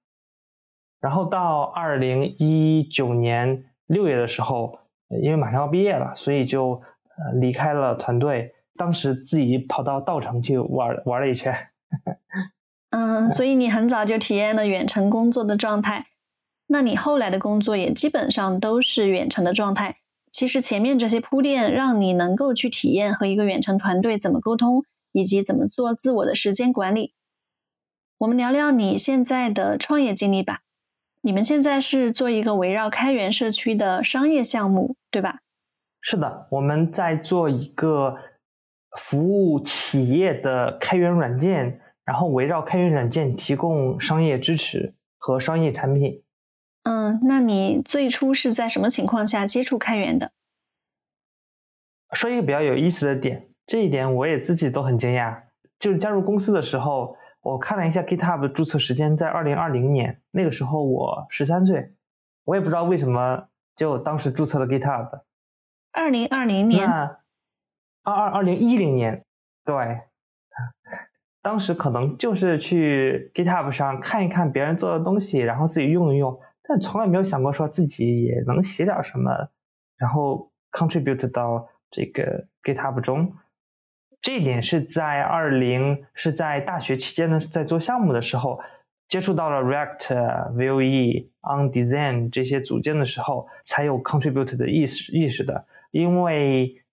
[1.01, 4.79] 然后到二零一九年六月的时候，
[5.21, 6.81] 因为马上要毕业了，所以就
[7.17, 8.55] 呃离开了团队。
[8.77, 11.53] 当时自己跑到稻城去玩玩了一圈。
[12.97, 16.05] 嗯，所以你很早就体验了远程工作的状态，
[16.67, 19.97] 那你后来的工作也基本上都是远程的状态。
[20.31, 27.13] 其实前面这些铺垫，让你能够去体验和一个远程团队怎么沟通，以及怎么做自我的时间管理。
[28.19, 30.61] 我们聊聊你现在的创业经历吧。
[31.19, 35.39] 你们现在是做一个围绕开源社区的商业项目，对吧？
[35.99, 38.15] 是的，我们在做一个
[38.97, 41.81] 服务企业的开源软件。
[42.05, 46.23] 然后围绕开源软件提供商业支持和商业产品。
[46.83, 50.31] 嗯，那你最初是在什么情况下接触开源的？
[52.13, 55.41] 说一个比较有意思的点，这一点我也自己都很惊讶。
[55.79, 61.91] 就是加入公司的时候，我看了一下 GitHub 的注册时间在二零二零年，那个时候我十三岁，
[62.45, 65.21] 我也不知道为什么就当时注册了 GitHub。
[65.91, 67.17] 二零二零年，那
[68.03, 69.25] 二二二零一零年，
[69.65, 70.01] 对，
[71.45, 76.35] 当时可能就是去 GitHub 上看一看别人做的东西，然后自己用一用，
[76.67, 79.29] 但从来没有想过说自己也能写点什么，
[79.95, 83.31] 然后 contribute 到这个 GitHub 中。
[84.23, 88.59] 这一点是在二零是在大学期间呢，在做项目的时候
[89.07, 95.67] 接触到了 React、Vue、OnDesign 这些组件的时候，才有 contribute 的意识意识的。
[95.91, 96.83] 因为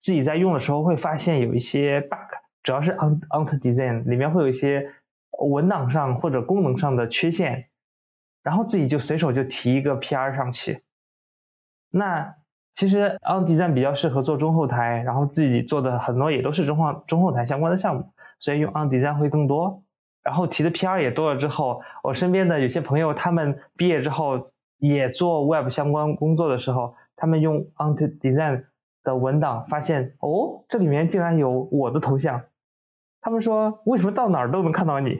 [0.00, 2.31] 自己在用的时候会发现有一些 bug，
[2.62, 4.88] 主要是 On OnDesign 里面会有一些
[5.40, 7.68] 文档上或者功能上的缺陷，
[8.42, 10.84] 然后自己就随手就提一个 PR 上去。
[11.90, 12.34] 那
[12.72, 19.82] 其实 OnDesign 比较适合做中后台，然后自己做的很多也都是中后中后台相关的项目，所以用 OnDesign 会更多。
[20.22, 28.64] 然后提的 PR 也多了之后，我身边的有些朋友他们毕业之后也做 Web 相关工作的时候，他们用 OnDesign
[29.02, 32.40] 的文档发现，哦，这里面竟然有我的头像。
[33.22, 35.16] 他们说，为什么到哪儿都能看到你？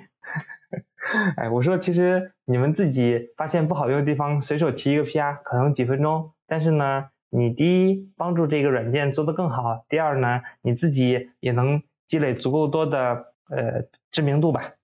[1.39, 7.09] 哎，我说其实你们自己发现不好用的地方，随手提一个 PR，可能几分钟，但是呢。
[7.35, 14.75] 你第一帮助这个软件做得更好，第二呢，你自己也能积累足够多的呃知名度吧。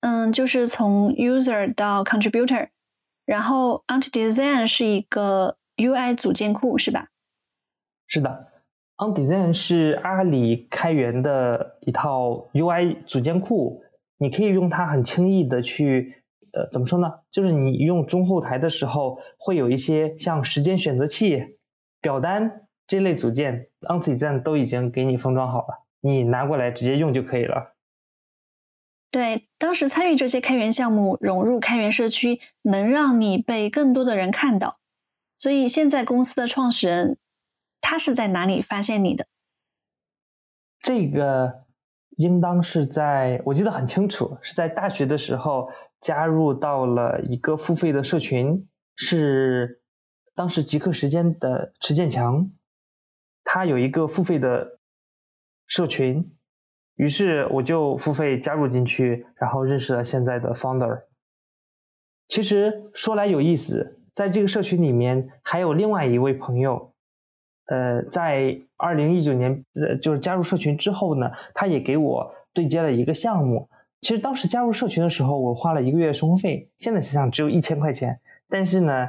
[0.00, 2.70] 嗯，就是从 user 到 contributor，
[3.26, 7.08] 然后 Ant Design 是一个 UI 组件库是吧？
[8.06, 8.53] 是的
[8.96, 13.82] ，OnDesign 是阿里开源的一套 UI 组件库，
[14.18, 16.22] 你可以用它很轻易的去。
[16.56, 17.12] 呃，怎么说呢？
[17.32, 21.56] 就是你用中后台的时候，会有一些像时间选择器、
[22.00, 27.74] 表单这类组件，OnDesign 都已经给你封装好了，你拿过来直接用就可以了。
[29.10, 34.78] 对，当时参与这些开源项目，融入开源社区，能让你被更多的人看到。
[35.36, 37.18] 所以现在公司的创始人，
[37.84, 39.26] 他是在哪里发现你的？
[40.80, 41.64] 这个
[42.16, 45.68] 应当是在我记得很清楚，是在大学的时候。
[46.04, 49.80] 加入到了一个付费的社群，是
[50.34, 52.50] 当时极客时间的池建强，
[53.42, 54.80] 他有一个付费的
[55.66, 56.36] 社群，
[56.96, 61.04] 于是我就付费加入进去，然后认识了现在的 founder。
[62.28, 66.93] 其实说来有意思，在这个社群里面还有另外一位朋友，
[67.66, 73.68] 呃，在二零一九年呃就是加入社群之后呢，他也给我对接了一个项目。
[74.00, 78.20] 其实当时加入社群的时候，我花了一个月生活费，现在想想只有一千块钱。
[78.50, 79.08] 但是呢，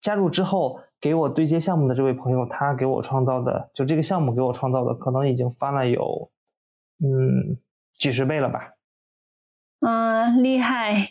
[0.00, 6.30] 加入之后给我对接项目的这位朋友，他给我创造的，就这个项目给我创造的，可能已经翻了有，
[7.04, 7.58] 嗯，
[7.92, 8.72] 几十倍了吧。
[9.80, 11.10] 嗯，厉害。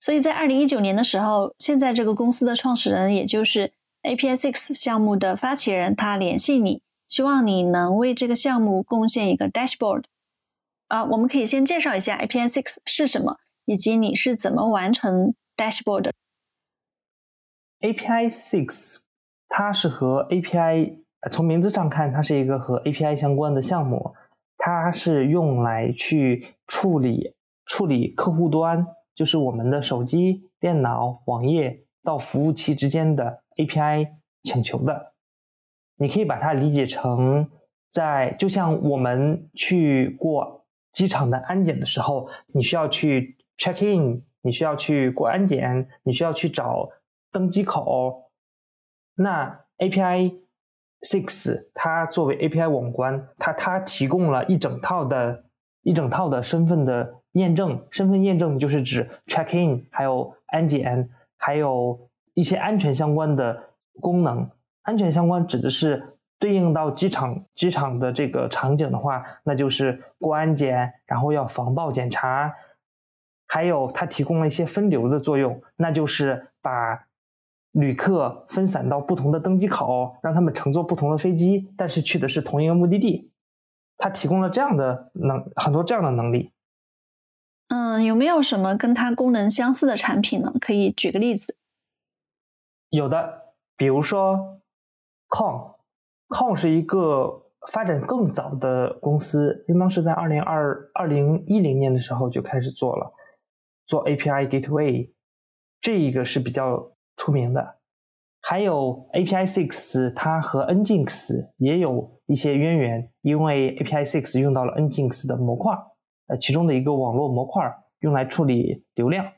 [0.00, 3.72] 所以在二零一九年的时候，现在这个公司的创始人，也就是
[4.06, 10.04] API Six 项目的发起人，他联系你，希望你能为这个项目贡献一个 dashboard。
[10.86, 16.12] 啊，我们可以先介绍一下 API Six 是什么，以及你是怎么完成 Dashboard 的。
[17.80, 18.98] API Six
[19.48, 20.98] 它是和 API
[21.32, 24.14] 从名字上看，它是一个和 API 相关的项目，
[24.56, 34.08] 它是用来去处理处理客户端，就是我们的手机、电脑、网页到服务器之间的 API
[34.42, 35.14] 请求的。
[35.96, 37.48] 你可以把它理解成，
[37.90, 40.54] 在就像我们去过。
[40.92, 46.88] 机场的安检的时候，你需要去 check in，你需要去过安检，你需要去找
[47.30, 48.30] 登机口。
[49.16, 50.40] 那 API
[51.02, 55.44] Six 它作为 API 网关，它它提供了一整套的
[55.82, 57.86] 一整套的身份的验证。
[57.90, 63.70] 身份验证就是指 check in，还有安检，还有一些安全相关的
[64.00, 64.48] 功能。
[64.82, 66.12] 安全相关指的是。
[66.38, 72.52] 对应到机场机场的这个场景的话，那就是过安检，然后要防爆检查，
[73.46, 77.06] 还有它提供了一些分流的作用，那就是把
[77.72, 83.30] 旅客分散到不同的登机口，让他们乘坐不同的飞机，但是去的是同一个目的地。
[83.96, 86.52] 它提供了这样的能很多这样的能力。
[87.68, 90.52] 嗯，有没有什么跟它功能相似的产品呢？
[90.60, 91.56] 可以举个例子。
[92.90, 94.60] 有的，比如说
[95.28, 95.76] Com。
[96.28, 103.12] Con 是一个发展更早的公司，应当是在二零二二零一零年的时候就开始做了，
[103.86, 105.12] 做 API Gateway，
[105.80, 107.78] 这一个是比较出名的。
[108.40, 115.76] 还有 API Six，它和 Nginx 也有一些渊源，因为 API Six 用到了 Nginx 的模块，
[116.26, 119.32] 呃其中的一个网络模块，用来处理流量。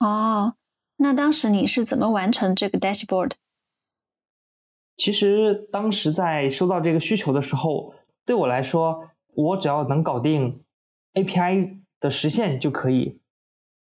[0.00, 0.54] 哦，
[1.00, 3.32] 那当时你是怎么完成这个 dashboard？
[4.96, 7.94] 其实当时在收到这个需求的时候，
[8.26, 10.64] 对我来说，我只要能搞定
[11.14, 13.20] API 的实现就可以，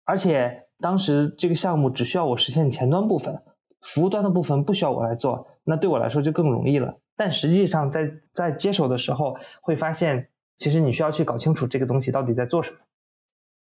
[0.04, 3.40] 而且当时这个项目只需要我实现前端部分，
[3.80, 6.98] 服务端的部分不需要我来做，那对我来说就更容易了。
[7.14, 10.28] 但实际上在在接手的时候，会发现
[10.58, 12.78] 其实你需要去搞清楚这个东西到底在做什么。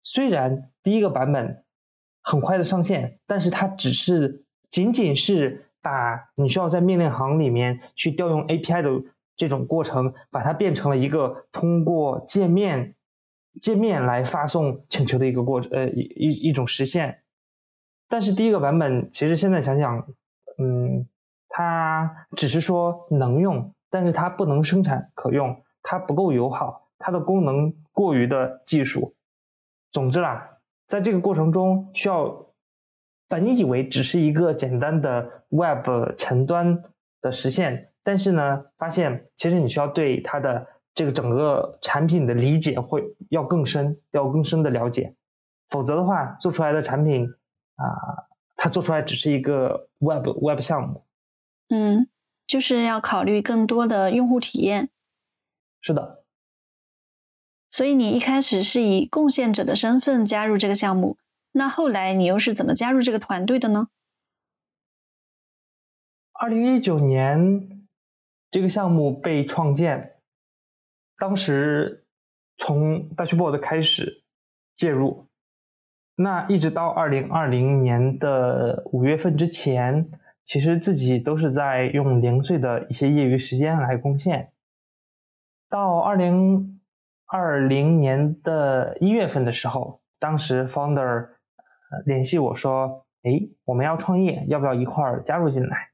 [0.04, 1.64] 虽然第一个版本
[2.22, 5.68] 很快的上线，但是它只是仅仅是。
[5.84, 9.04] 把你需要在命令行里面去调用 API 的
[9.36, 12.94] 这种过程，把它变成了一个通过界面
[13.60, 17.24] 界面来发送请求的一个过程，呃，一一一种实现。
[18.08, 20.08] 但是第一个版本其实现在想想，
[20.60, 21.08] 嗯，
[21.50, 29.16] 它只是说能用，但是它不能生产可用，它不够友好，它的功能过于的技术。
[29.92, 30.51] 总之啦，
[30.92, 32.48] 在这个过程中需要。
[33.32, 35.88] 本以为只是一个简单的 Web
[36.18, 36.84] 前端
[37.22, 45.16] 的实现，但是呢，发现其实你需要对它的这个整个产品的理解会要更深，要更深的了解，
[45.70, 47.26] 否则的话，做出来的产品
[47.78, 47.88] 啊，
[48.58, 51.06] 它做出来只是一个 Web Web 项目。
[51.70, 52.10] 嗯，
[52.46, 54.90] 就是要考虑更多的用户体验。
[55.80, 56.21] 是的。
[57.72, 61.18] 所以你一开始是以贡献者的身份加入这个项目。
[61.54, 63.88] 那后来你又是怎么加入这个团队的呢？
[66.34, 67.86] 二零一九年，
[68.50, 70.16] 这个项目被创建，
[71.18, 72.06] 当时
[72.58, 74.24] 从 Dashboard 开始
[74.76, 75.28] 介入，
[76.16, 80.10] 那一直到二零二零年的五月份之前，
[80.44, 84.52] 其实自己都是在用零碎的一些业余时间来贡献。
[85.70, 86.71] 到二零
[87.34, 91.30] 二零年的一月份的时候，当时 Founder。
[92.06, 93.32] 联系我说：“哎，
[93.66, 95.90] 我们要创业，要不要一块儿加入进来？”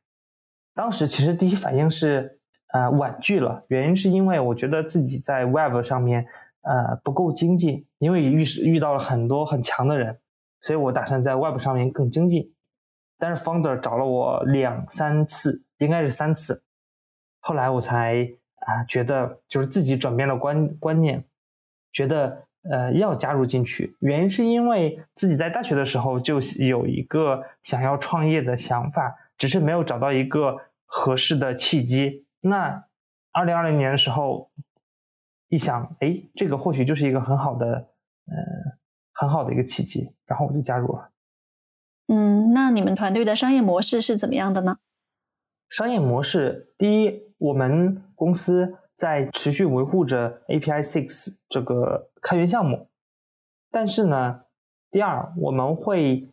[0.76, 2.40] 当时其实第一反应是，
[2.72, 3.66] 呃，婉拒了。
[3.70, 6.28] 原因是因为我觉得自己在 Web 上面，
[6.62, 10.20] 呃，不够精进，因为遇遇到了很多很强的人，
[10.62, 12.54] 所以我打算在 Web 上面更精进。
[13.18, 16.62] 但是 Founder 找了我两三次，应该是三次，
[17.40, 21.26] 后来我才啊觉得就是自己转变了观观念，
[21.98, 22.44] 觉得。
[22.70, 32.26] 呃，要加入进去，原因是因为自己在大学的时候就有一个想要创业的想法，只是没有找到一个合适的契机。
[32.42, 32.84] 那
[33.32, 34.52] 二零二零年的时候，
[35.48, 38.36] 一想，哎，这个或许就是一个很好的，呃，
[39.14, 41.10] 很好的一个契机，然后我就加入了。
[42.08, 44.80] 嗯，那你们团队的商业模式是怎么样的呢？
[45.70, 48.76] 商业模式，第一，我们公司。
[48.98, 52.90] 在持续维护着 API Six 这个开源项目，
[53.70, 54.42] 但是呢，
[54.90, 56.32] 第二我们会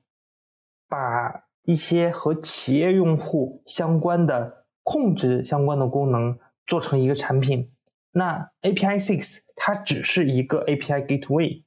[0.88, 7.70] 把一些和企业用户相关的控制相关的功能做成一个产品。
[8.12, 11.64] 那 API Six 它只是一个 API Gateway，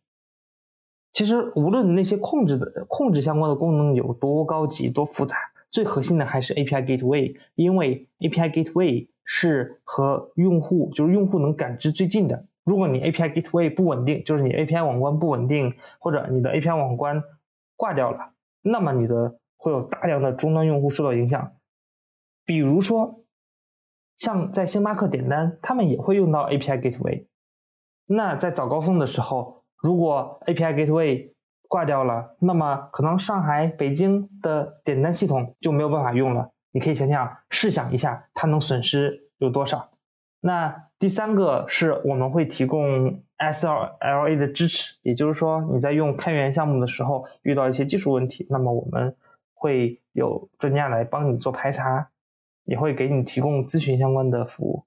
[1.14, 5.38] 其实无论那些控制的控制相关的功能有多高级多复杂，
[5.70, 9.10] 最核心的还是 API Gateway，因为 API Gateway。
[9.30, 12.46] 是和用户，就是用户能感知最近的。
[12.64, 17.22] 如果你 API Gateway 不稳定，就是你 API 网关不稳定，或者你的 API 网关
[17.76, 21.52] 挂掉了，那么你的会有大量的终端用户受到影响。
[22.46, 23.26] 比如说，
[24.16, 27.26] 像在星巴克点单，他们也会用到 API Gateway。
[28.06, 31.34] 那在早高峰的时候，如果 API Gateway
[31.68, 36.50] 挂掉了，那么可能上海、北京的点单系统就没有办法用了。
[36.78, 39.90] 你可以想想，试想一下，它能损失有多少？
[40.42, 49.16] 那第三个是我们会提供 SLA 的支持，也就是说，你在用开源项目的时候遇到一些技术问题，那么我们
[49.56, 52.12] 会有专家来帮你做排查，
[52.66, 54.84] 也会给你提供咨询相关的服务。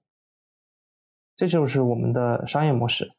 [1.35, 3.11] 这就是我们的商业模式。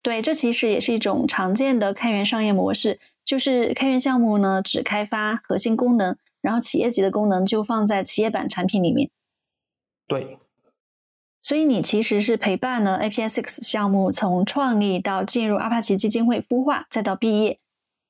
[0.00, 6.16] 对，这其实也是一种常见的开源商业模式，就是开源项目呢只开发核心功能。
[6.44, 9.10] 然后企业级的功能就放在企业版产品里面。
[10.06, 10.38] 对，
[11.40, 17.58] 所以你其实是陪伴了 API Six 项目从创立到进入阿帕奇基金会孵化，再到毕业。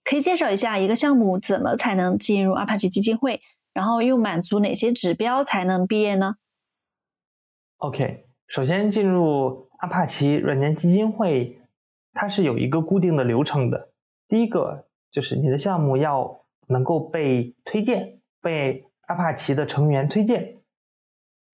[0.03, 3.41] 可以介绍一下一个项目怎么才能进入阿帕奇基金会，
[3.72, 6.35] 然后又满足哪些指标才能毕业呢
[7.76, 11.61] ？OK，首先进入阿帕奇软件基金会，
[12.12, 13.93] 它是有一个固定的流程的。
[14.26, 18.20] 第一个就是你的项目要能够被推荐。
[18.45, 20.59] 被阿帕奇的成员推荐，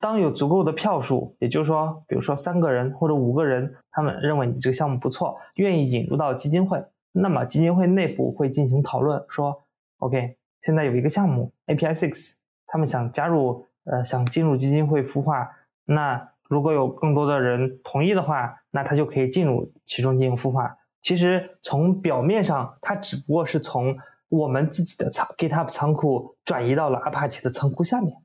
[0.00, 9.62] 当有足够的票数，也就是说，比如说三个人或者五个人，他们认为你这个项目不错，愿意引入到基金会，那么基金会内部会进行讨论，说
[9.98, 12.32] ，OK，现在有一个项目 API Six，
[12.66, 15.48] 他们想加入，呃，想进入基金会孵化，
[15.84, 20.76] 那如果有更多的人同意的话，那他就可以进入其中进行孵化。
[21.02, 23.96] 其实从表面上，它只不过是从
[24.30, 28.16] 我们自己的仓 GitHub 仓库转移到了 Apache 的仓库下面。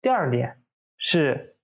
[0.00, 0.58] 第二点
[0.96, 1.56] 是，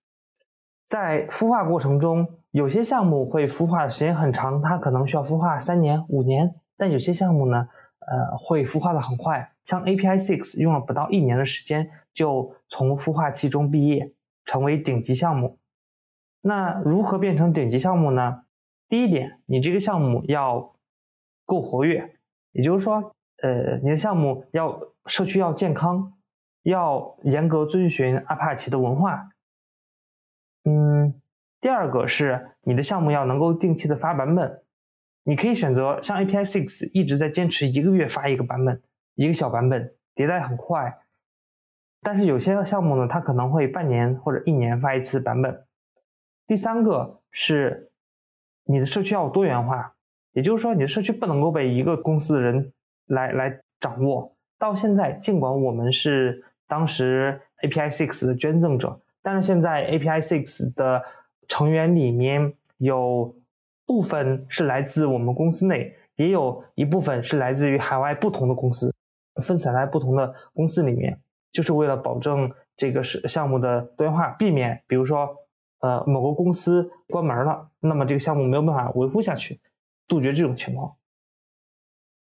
[0.87, 7.69] 在孵化过程中，有些项目会孵化的时间很长，它可能需要孵化三年、五年；但有些项目呢，
[7.99, 9.53] 呃，会孵化的很快。
[9.65, 14.15] 像 API Six 用了不到一年的时间，就从孵化器中毕业，
[14.47, 15.59] 成为顶级项目。
[16.41, 18.45] 那如何变成顶级项目呢？
[18.89, 20.75] 第一点，你这个项目要
[21.45, 22.17] 够活跃，
[22.53, 26.15] 也就是说，呃，你的项目要社区要健康。
[26.65, 29.31] 要严格遵循阿帕奇的文化。
[30.65, 31.19] 嗯，
[31.59, 34.63] 第二个是你的项目要能够定期的发版本。
[35.23, 38.83] 你可以选择像 API Six 一直在坚持一个月发一个版本，
[39.15, 40.99] 一个小版本，迭代很快。
[42.03, 45.67] 但是有些项目呢，它可能会半年或者一年发一次版本。
[46.47, 47.91] 第三个是
[48.65, 49.95] 你的社区要多元化，
[50.33, 52.73] 也就是说你的社区不能够被一个公司的人
[53.07, 54.35] 来来掌握。
[54.59, 61.03] 到现在，尽管我们是当时 API Six 的捐赠者，但是现在 API Six 的
[61.49, 63.35] 成员里面有
[63.87, 68.95] 部分是来自我们公司内，也有一部分是来自于海外不同的公司，
[69.43, 71.19] 分散在不同的公司里面，
[71.51, 75.29] 就是为了保证这个是项目的多元化，避免比如说
[75.81, 79.59] 呃某个公司关门了，那么这个项目没有办法维护下去，
[80.11, 80.97] 杜绝这种情况。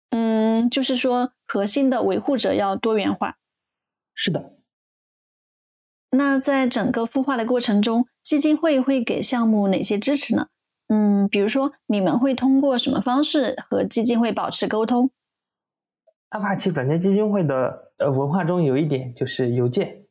[0.10, 3.38] 嗯，就是说核心的维护者要多元化。
[4.14, 4.58] 是的，
[6.10, 10.50] 那在整个孵化的过程中，基金会会给项目哪些支持呢？
[10.90, 15.12] 嗯，比如说你们会通过什么方式和基金会保持沟通？
[16.30, 20.06] 阿帕奇软件基金会的呃文化中有一点就是邮件，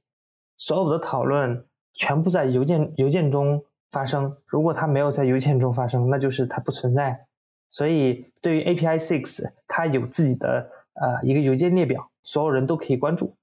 [0.57, 4.39] 所有的讨论全部在邮件邮件中发生。
[4.47, 7.28] 如果它没有在邮件中发生，那就是它不存在。
[7.69, 13.37] 所以对于 API Six，它有自己的呃一个邮件列表，所有人都可以关注。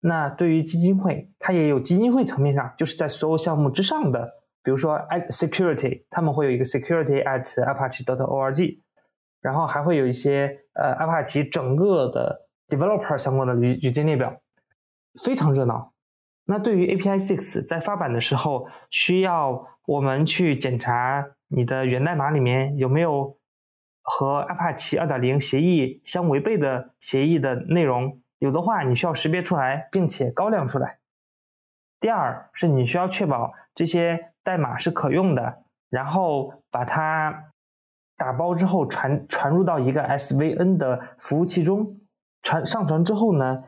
[0.00, 8.78] 那对于基金会，它也有基金会层面上，就是在所有项目之上的，比如说 at security，他们会有一个 security at apache dot org，
[9.40, 14.40] 然后还会有一些呃 Apache 整个的 developer 相关的邮邮件列表，
[15.22, 15.92] 非常热闹。
[16.44, 23.36] 那对于 API Six 在发版的时候，需要我们去检查你的源代码里面有没有
[24.02, 28.20] 和 Apache 二点零协议相违背的协议的内容。
[28.38, 30.98] 有的话，你需要识别出来，并且高亮出来。
[32.00, 37.52] 第二是你需要确保这些代码是可用的，然后把它
[38.16, 41.98] 打包之后传传入到一个 SVN 的服务器中。
[42.42, 43.64] 传上传之后呢，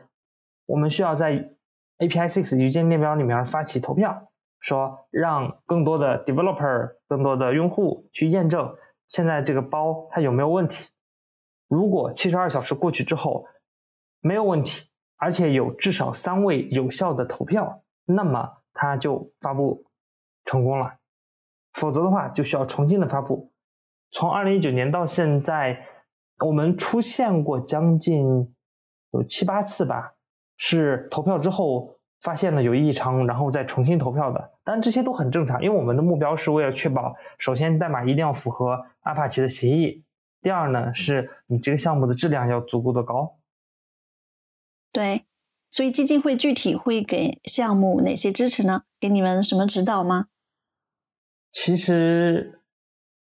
[0.65, 1.51] 我们需要在
[1.99, 8.75] API Six 邮件列表里面发起投票，说让更多的 developer、更多的用户去验证
[9.07, 10.89] 现在这个包它有没有问题。
[11.67, 13.45] 如果七十二小时过去之后，
[14.19, 19.85] 没有问题，而且有至少三位有效的投票，那么它就发布
[20.45, 20.99] 成功了。
[21.73, 23.51] 否则的话，就需要重新的发布。
[24.11, 25.87] 从二零一九年到现在，
[26.45, 28.53] 我们出现过将近
[29.11, 30.13] 有七八次吧，
[30.57, 34.51] 是投票之后发现了有异常，然后再重新投票的。
[34.63, 40.03] 当然这些都很正常，因为我们的目标是为了确保，首先代码一定要符合阿帕奇的协议，
[40.41, 43.37] 第二呢，是你这个项目的质量要足够的高。
[44.91, 45.25] 对，
[45.69, 48.83] 所以基金会具体会给项目哪些支持呢？
[48.99, 50.27] 给你们什么指导吗？
[51.51, 52.61] 其实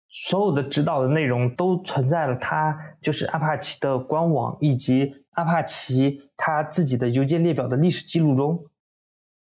[0.08, 8.64] 所有的指导的内容都存在了，它就是阿帕奇的官网以及阿帕奇它自己的邮件列表的历史记录中，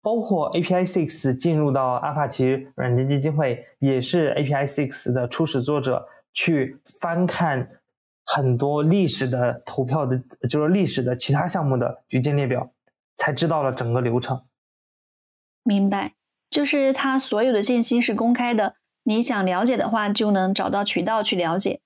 [0.02, 7.68] 包括 API Six 进入到阿帕奇软件基金会，也是 API Six 的初始作者去翻看。
[8.24, 12.72] 很多历史的投票的，就是历史的其他项目的举荐列表，
[13.18, 14.43] 才知道了整个流程。
[15.64, 16.14] 明白，
[16.49, 21.82] 就是它所有的信息是公开的，你想了解的话，就能找到渠道去了解。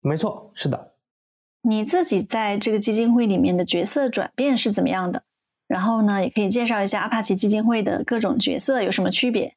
[0.00, 0.94] 没错，是的。
[1.62, 5.24] 你自己在这个基金会里面的角色转变是怎么样的？
[5.72, 9.56] 然后呢，也可以介绍一下阿帕奇基金会的各种角色有什么区别？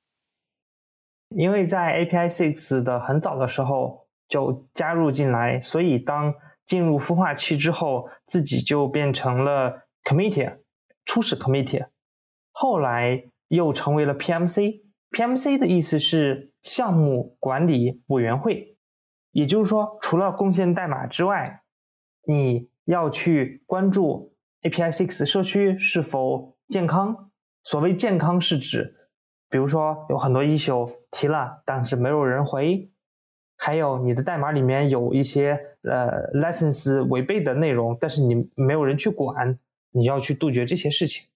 [1.35, 4.03] 因为在 API Six 的很早的时候。
[4.27, 6.33] 就加入进来，所以当
[6.65, 10.51] 进入孵化器之后，自己就变成了 committee
[11.05, 11.85] 初始 committee。
[12.51, 14.81] 后来又成为了 PMC。
[15.11, 18.75] PMC 的意思是项目管理委员会，
[19.29, 21.61] 也就是说，除了贡献代码之外，
[22.27, 24.34] 你要去关注
[24.65, 27.29] API Six 社区是否健康。
[27.63, 28.95] 所谓健康是指，
[29.47, 32.89] 比如说有很多 issue 提了，但是没有人回，
[33.57, 39.59] 还有你的代码里面有一些呃 license 违背的内容，但是你没有人去管，
[39.91, 41.27] 你要去杜绝这些事情。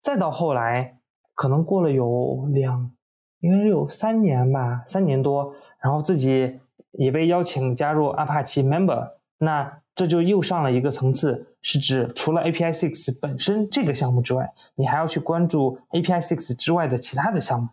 [0.00, 1.00] 再到后来，
[1.34, 2.92] 可能过了有两，
[3.40, 6.60] 应该是有三年吧，三年多，然后自己
[6.92, 9.82] 也被邀请加入 Apache Member，那。
[9.96, 17.70] 这就又上了一个层次，是指除了 API Six 本身这个项目之外，你还要去关注 API Six 之外的其他的项目。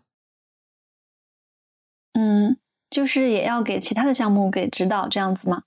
[2.14, 2.56] 嗯，
[2.88, 5.64] 就是也要给其他的项目给指导这样子吗？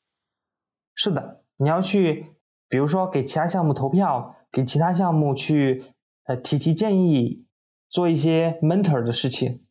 [0.95, 2.35] 是的，你要去，
[2.67, 5.93] 比如说给其他项目投票，给其他项目去
[6.23, 7.45] 呃提提建议，
[7.87, 9.63] 做一些 mentor 的事情。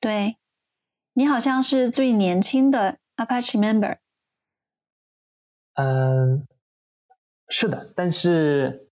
[0.00, 0.38] 对，
[1.12, 3.98] 你好像是最年轻的 Apache Member。
[5.74, 6.46] 嗯，
[7.48, 8.88] 是的，但是，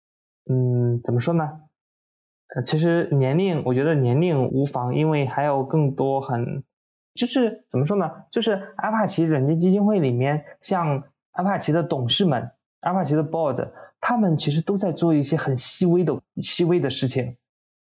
[0.51, 1.62] 嗯，怎么说呢？
[2.55, 6.62] 呃，其实年龄，我觉得年龄无妨，因为还有更多很，
[7.14, 8.11] 就是怎么说呢？
[8.31, 11.03] 就是阿帕奇软件基金会里面，像
[11.33, 12.51] 阿帕奇的董事们，
[12.81, 13.68] 阿帕奇的 board，
[14.01, 17.37] 他们其实都在做一些很细微的、细微的事情，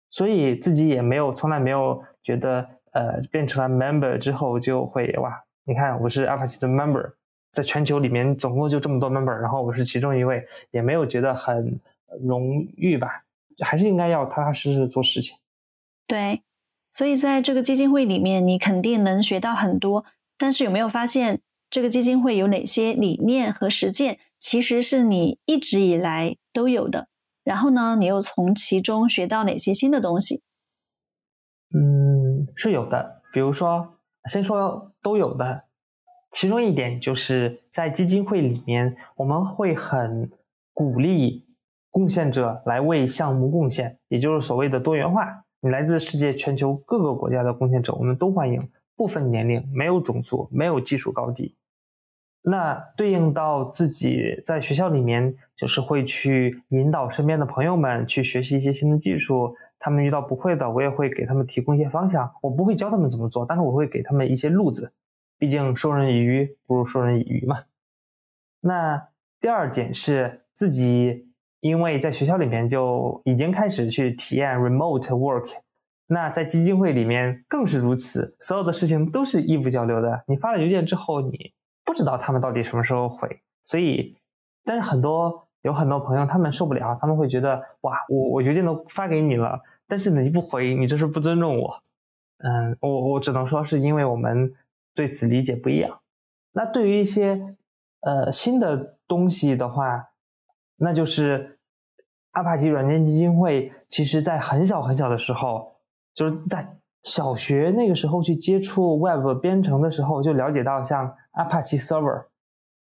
[0.09, 7.13] 所以自己也没有，从来没有觉得，呃，变成了 member 之后就会哇，你看我是阿帕奇的 member。
[7.55, 11.81] 在全球里面，总共就这么多 member，然后我是其中一位，也没有觉得很
[12.21, 13.23] 荣誉吧，
[13.61, 15.37] 还是应该要踏踏实实做事情。
[16.07, 16.43] 对，
[16.91, 20.05] 所以在这个基金会里面，你肯定能学到很多。
[20.37, 21.41] 但是有没有发现，
[21.71, 27.07] 这个基金会有哪些理念和实践，其实是你一直以来都有的？
[27.45, 30.43] 然后呢，你又从其中学到哪些新的东西？
[31.73, 33.23] 嗯，是有的。
[33.33, 35.65] 比如说，先说都有的。
[36.35, 40.29] 其中一点就是在基金会里面，我们会很
[40.73, 41.47] 鼓励
[41.91, 45.45] 贡献者来为项目贡献，也就是所谓的多元化。
[45.61, 51.55] 你来自世界全球各个国家的贡献者，我们都欢迎，不分年龄，没有种族，没有技术高低。
[52.43, 59.55] 那对应到自己在学校里面，就是会去引导身边的朋友们去学习一些新的技术。
[59.79, 62.29] 他们遇到不会的，我也会给他们提供一些方向。
[62.43, 64.93] 我不会教他们怎么做，但是我会给他们一些路子。
[65.39, 67.65] 毕竟授人以鱼不如授人以渔嘛。
[68.61, 69.09] 那
[69.41, 71.29] 第二点是自己，
[71.61, 75.51] 因为在学校里面就已经开始去体验 remote work，
[76.07, 80.25] 那在基金会里面更是如此，所有的事情都是异步交流的。
[80.27, 81.53] 你发了邮件之后，你
[81.85, 83.29] 不知道他们到底什么时候回，
[83.63, 84.17] 所以，
[84.65, 91.83] 但是很多有很多朋友他们受不了，他们会觉得哇，我我邮件都发给你了，但是你不回，你这是不尊重我。
[92.39, 94.55] 嗯，我我只能说是因为我们。
[94.95, 96.01] 对此理解不一样。
[96.53, 97.57] 那对于一些
[98.01, 100.11] 呃新的东西的话，
[100.77, 101.59] 那就是
[102.31, 105.77] 阿帕奇软件基金会，其实在很小很小的时候，
[106.15, 112.27] 就是在小学那个时候去接触 Web 编程的时候，就了解到像 Apache Server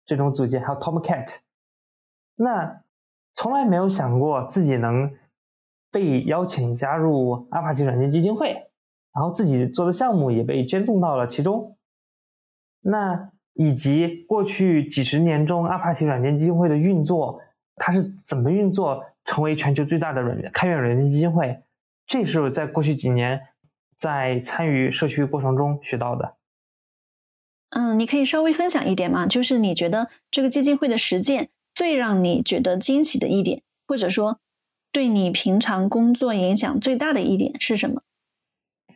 [0.05, 1.38] 这种组件，还有 Tomcat。
[2.36, 2.82] 那
[3.34, 5.11] 从来没有想过自己能
[5.91, 8.49] 被邀请加入阿帕奇软件基金会，
[9.14, 11.76] 然后自己做的项目也被捐赠到了其中。
[12.84, 17.39] 那以及过去几十年中，阿帕奇软件基金会的运作，
[17.77, 21.63] 它是怎么运作，成为全球最大的软件开源软件基金会？
[22.05, 23.39] 这是在过去几年
[23.95, 26.36] 在参与社区过程中学到的。
[27.69, 29.25] 嗯，你可以稍微分享一点吗？
[29.25, 34.39] 就是你觉得这个基金会的实践最让你觉得惊喜的一点，或者说
[34.91, 38.01] 对你平常工作影响最大的一点是什么？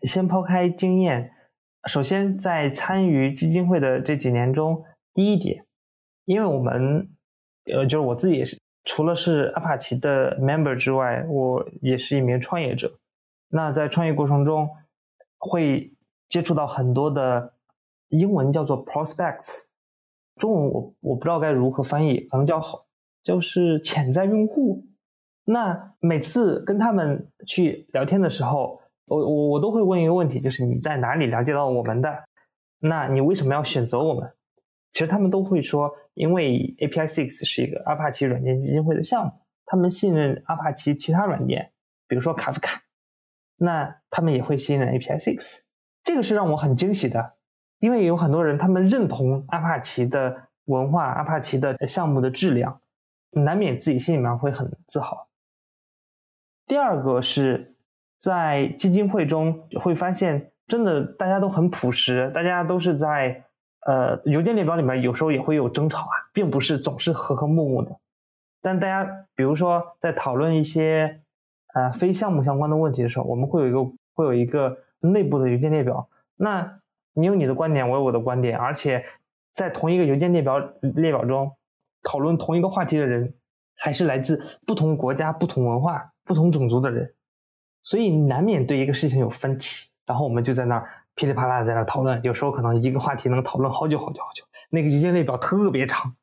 [0.03, 1.31] 先抛开经验。
[1.87, 4.83] 首先，在参与基金会的这几年中，
[5.13, 5.65] 第一点，
[6.25, 7.09] 因为我们，
[7.73, 12.99] 呃，就是我自己也是，除了是阿帕奇的 member 之外，我也是一名创业者。
[13.49, 14.69] 那在创业过程中，
[15.37, 15.93] 会
[16.27, 17.53] 接触到很多的
[18.09, 19.67] 英文叫做 prospects，
[20.35, 22.61] 中文我我不知道该如何翻译，可能叫
[23.23, 24.85] 就是潜在用户。
[25.45, 32.23] 那每次跟他们去聊天的时候，我我我都会问一个问题，就是你在哪里了解到我们的？
[32.81, 34.31] 那你为什么要选择我们？
[34.91, 39.31] 其实他们都会说，因为 API Six 是一个阿帕奇软件基金会的项目，
[39.65, 41.71] 他们信任阿帕奇其他软件，
[42.07, 42.81] 比如说卡夫卡，
[43.55, 45.61] 那他们也会信任 API Six。
[46.03, 47.35] 这个是让我很惊喜的，
[47.79, 52.81] 因为有很多人他们认同阿帕奇的文化、阿帕奇的项目的质量，
[53.31, 55.29] 难免自己心里面会很自豪。
[56.65, 57.73] 第二个是。
[58.19, 63.43] 在基金会中会发现，真的大家都很朴实，大家都是在
[63.85, 67.95] 呃邮件列表里面有时候也会有争吵啊，并不是总是和和睦睦的。
[68.61, 71.21] 但大家比如说在讨论一些
[71.73, 76.09] 呃非项目相关的问题的时候，我们会有一个会有一个内部的邮件列表。
[76.35, 76.79] 那
[77.13, 79.05] 你有你的观点，我有我的观点，而且
[79.53, 81.51] 在同一个邮件列表列表中
[82.03, 83.33] 讨论同一个话题的人，
[83.77, 87.13] 还是来自不同国家、不同文化、不同种族的人。
[87.87, 96.13] 所以难免对一个事情有分歧，然后我们就在那儿噼里啪啦在那讨论，有时候可能一个话题能讨论好久好久好久，那个邮件列表特别长。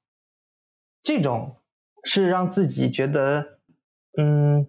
[1.02, 1.56] 这种
[2.02, 3.42] 是让自己觉得，
[4.18, 4.66] 嗯，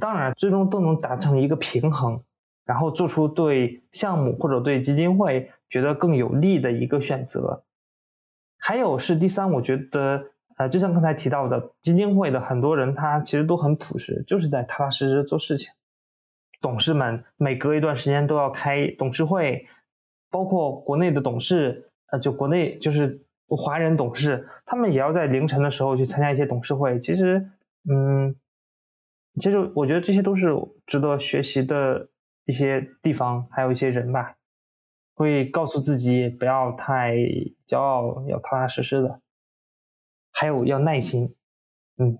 [0.00, 2.18] 当然最终都能达成一个平衡，
[2.64, 7.64] 然后做出对项目或者对基金会觉得更有利的一个选择。
[8.56, 10.24] 还有是第三，我觉得，
[10.56, 15.70] 呃，就像刚才提到的，基金会的很多人他其实都很朴实，就是在踏踏实实做事情。
[16.60, 19.66] 董事们每隔一段时间都要开董事会，
[20.30, 26.98] 包括国内的董事，呃，就国内就是华人董事，他们也要在凌晨的时候去参加一些董事会。
[26.98, 27.50] 其实，
[27.88, 28.34] 嗯，
[29.40, 30.54] 其实我觉得这些都是
[30.86, 32.08] 值得学习的
[32.46, 34.36] 一些地方，还有一些人吧，
[35.14, 37.16] 会告诉自己不要太
[37.66, 39.20] 骄傲，要踏踏实实的，
[40.32, 41.34] 还有要耐心。
[41.96, 42.18] 嗯，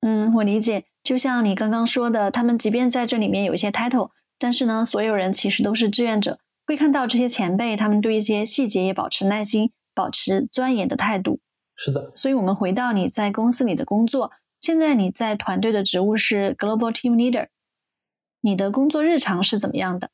[0.00, 0.84] 嗯，我理解。
[1.08, 6.38] 就像你刚刚说的，他们即便在这里面有一些 title，但是呢，所有人其实都是志愿者。
[6.66, 11.40] 会看到这些前辈，他们对一些细节也保持耐心，保持钻研的态度。
[11.74, 12.12] 是的。
[12.14, 17.46] 所以，我们回到你在公司里的工作，现在你在团队的职务是 Global Team Leader，
[18.42, 20.10] 你的工作日常是怎么样的？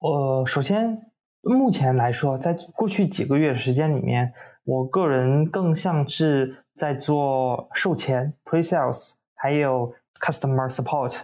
[0.00, 1.10] 呃，首先，
[1.40, 9.12] 目前来说，在过去几个月时间里面，我个人更像是在做售前 Pre Sales。
[9.42, 11.16] 还有 customer support，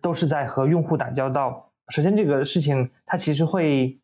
[0.00, 1.70] 都是在和用户打交道。
[1.90, 4.00] 首先，这个事情它其实会，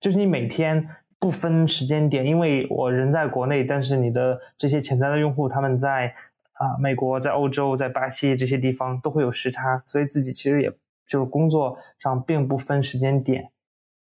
[0.00, 0.88] 就是你每天
[1.20, 6.12] 不分时间点，因为我人在国内，但是你的这些潜在的用户他们在
[6.54, 10.68] 啊美国、在欧洲、在巴西这些地方都会有时差，所以自己其实也
[11.06, 13.52] 就是工作上并不分时间点。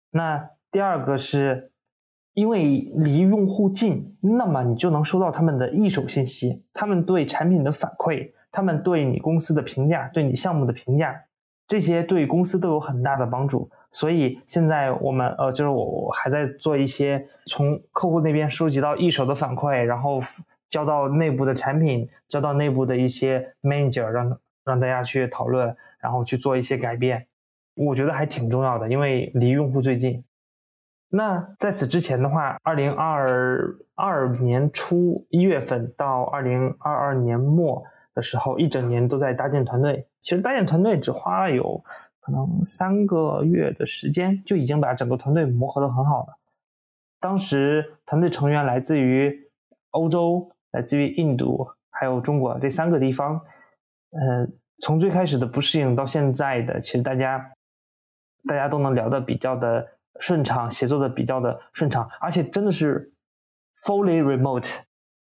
[0.10, 1.72] 那第二个是，
[2.34, 8.34] 因为离用户近，那么你就能收到他们的一手信息，他们对产品的反馈。
[8.52, 11.16] 他们对你公司的评价，对你项目的评价，
[11.68, 13.70] 这些对公司都有很大的帮助。
[13.90, 20.20] 所以现在我们呃，就是我我还在做一些从客户那边收集到一手的反馈，然后
[20.70, 27.26] 交到内部的产品，交到内部的一些 manager，让让大家去讨论，然后去做一些改变。
[27.76, 30.24] 我觉得还挺重要的，因为离用户最近。
[31.10, 37.82] 那在此之前的话，二零二二年初一月份到二零二二年末。
[38.14, 40.08] 的时候，一整年都在搭建团队。
[40.22, 41.84] 其实搭建团队只花了有
[42.20, 46.38] 可能三个月的时间，就已经把整个团队磨合的很好了。
[47.20, 49.34] 当时团队成员来自于
[49.92, 53.40] 欧洲、来自于印度，还有中国这三个地方。
[54.12, 54.52] 嗯，
[54.82, 57.52] 从最开始的不适应到现在的，其实大家
[58.48, 59.88] 大家都能聊得比较的
[60.20, 63.14] 顺畅，协作的比较的顺畅，而且真的是
[63.86, 64.70] fully remote。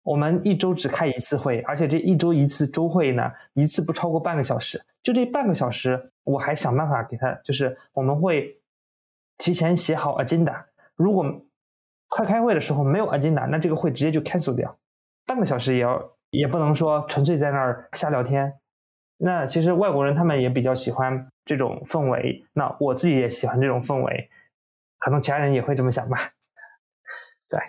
[0.07, 4.81] 我们一周只开一次会，而且这一周一次周会呢，一次不超过半个小时。
[5.03, 8.57] 就这半个小时，我还想办法给他，就是我们会
[9.37, 10.63] 提前写好 agenda。
[10.95, 11.43] 如果
[12.07, 14.79] 快开会的时候没有 agenda，那这个会直接就 cancel 掉。
[15.27, 18.61] 半个小时也要，也不能说纯粹在那儿瞎聊天。
[19.17, 24.31] 那其实外国人他们也比较喜欢这种氛围，那我自己也喜欢这种氛围，
[25.01, 26.17] 可能其他人也会这么想吧。
[27.51, 27.61] 对，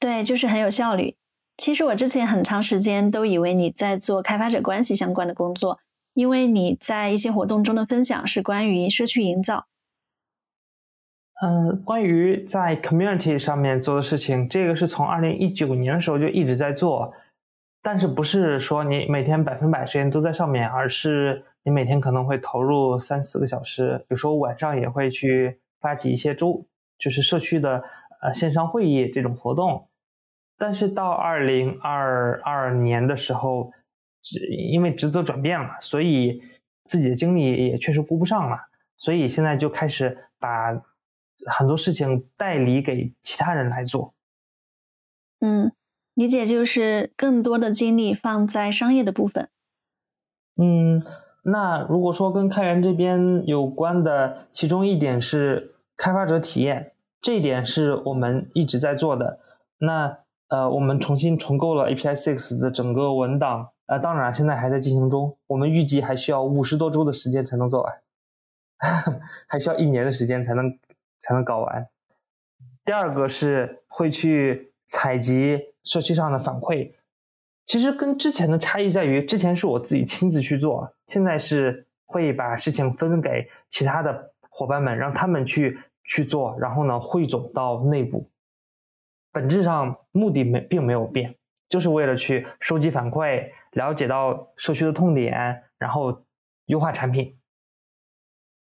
[0.00, 1.16] 对，就是很有效率。
[1.56, 5.78] 其实我之前很长时间都以为你在做开发者关系相关的工作，
[6.12, 9.66] 因为你在一些活动中的分享是关于社区营造。
[11.42, 17.12] 嗯，关于在 community 上面做的事情，这个是从二零一九年的时候就一直在做，
[17.82, 26.66] 但是不是说你每天百分百时间都在上面，而是你每天可能会投入三四个小时，有时候晚上也会去发起一些周，
[26.98, 27.82] 就是社区的
[28.22, 29.88] 呃线上会议这种活动。
[30.58, 33.70] 但是到二零二二年的时候，
[34.70, 36.42] 因为职责转变了，所以
[36.84, 38.56] 自己的精力也确实顾不上了，
[38.96, 40.72] 所以现在就开始把
[41.46, 44.14] 很多事情代理给其他人来做。
[45.40, 45.72] 嗯，
[46.14, 49.50] 理解就是更多的精力放在商业的部分。
[50.56, 51.02] 嗯，
[51.42, 59.38] 那如果说跟开源这边有关的，其中一点是开发者体验，这一点是我们一直在做的。
[59.78, 60.18] 那
[60.48, 67.92] 呃，我们重新重构了 API Six 的整个文档，呃，当然现在还在进行中，我们预计还需要五十多周的时间才能做完，
[69.48, 70.78] 还需要一年的时间才能
[71.18, 71.88] 才能搞完。
[72.84, 76.92] 第二个是会去采集社区上的反馈，
[77.64, 88.30] 其实跟之前的差异在于，之前是我自己亲自去做，现在是会把事情分给其他的伙伴们，让他们去去做，然后呢汇总到内部。
[89.36, 91.36] 本质上目的没并没有变，
[91.68, 96.24] 就是为了去收集反馈，了解到社区的痛点，然后
[96.68, 97.38] 优化产品。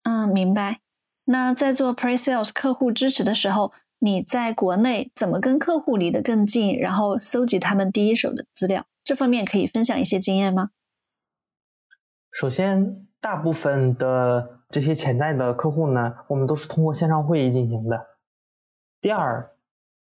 [0.03, 0.81] 嗯，明白。
[1.23, 3.71] 那在做 Pre Sales 客户支持的时候。
[3.99, 8.85] 你在国内怎么跟客户离得更近，然后搜集他们第一手的资料？
[9.03, 10.71] 这方面可以分享一些经验吗？
[12.29, 18.05] 首先，大部分的这些潜在的客户呢，我们都是通过线上会议进行的。
[19.01, 19.49] 第二，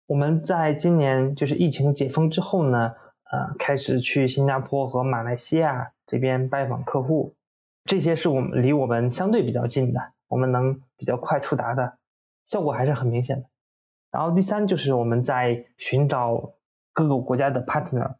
[0.06, 2.94] 我们在今年就是疫情解封之后呢，
[3.32, 7.34] 呃，开始去新加坡和马来西亚这边拜访客户，
[7.84, 11.98] 这些是我们离我们相对比较近的，我们能比较快触达的，
[12.44, 13.48] 效果还是很明显的。
[14.12, 16.52] 然后第三就是我们在寻找
[16.92, 18.14] 各个国家的 partner，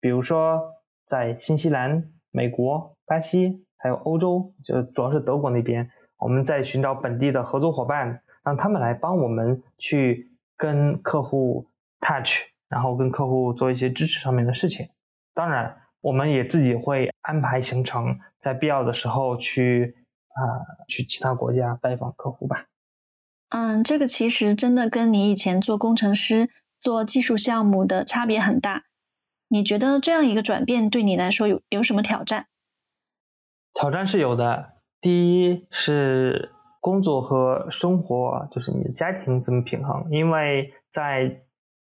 [0.00, 0.60] 比如说
[1.04, 14.88] 在新西兰、美国、巴西，还有欧洲，就主要是德国那边，我们在寻找本地的合作伙伴，让他们来帮我们去跟客户 touch，然后跟客户做一些支持上面的事情。
[15.34, 19.96] 当然，我们也自己会安排行程，在必要的时候去
[20.28, 20.40] 啊
[20.88, 22.66] 去其他国家拜访客户吧。
[23.50, 26.48] 嗯，这个其实真的跟你以前做工程师、
[26.80, 28.84] 做技术项目的差别很大。
[29.48, 32.46] 你觉得这样一个转变对你来说有有什么挑战？
[33.74, 34.72] 挑战是有的。
[35.00, 36.52] 第一是
[36.82, 40.06] 工作和生活，就是你的家庭怎么平衡？
[40.10, 41.40] 因为在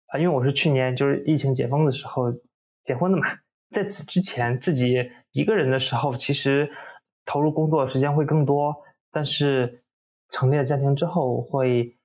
[0.08, 2.26] 啊，因为我是去年就是疫情解封的时候
[2.84, 3.26] 结婚的嘛，
[3.70, 6.70] 在此之前自己一个人的时候，其实
[7.24, 8.76] 投入工作时间会更多，
[9.10, 9.82] 但是。
[10.32, 11.98] 成立了家庭之后，会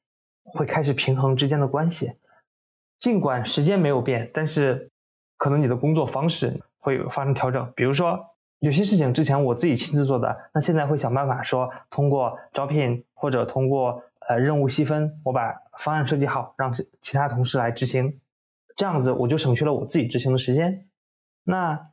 [0.45, 2.11] 会开始平衡之间的关系。
[2.99, 4.91] 尽管时间没有变，但是
[5.37, 7.71] 可能你的工作方式会发生调整。
[7.77, 8.19] 比如说，
[8.61, 18.21] 有些事情之前我自己亲自做的，那现在会想办法说，通过招聘或者通过呃任务细分，我把方案设计好，让其他同事来执行。
[18.77, 20.89] 这样子我就省去了我自己执行的时间。
[21.45, 21.91] 那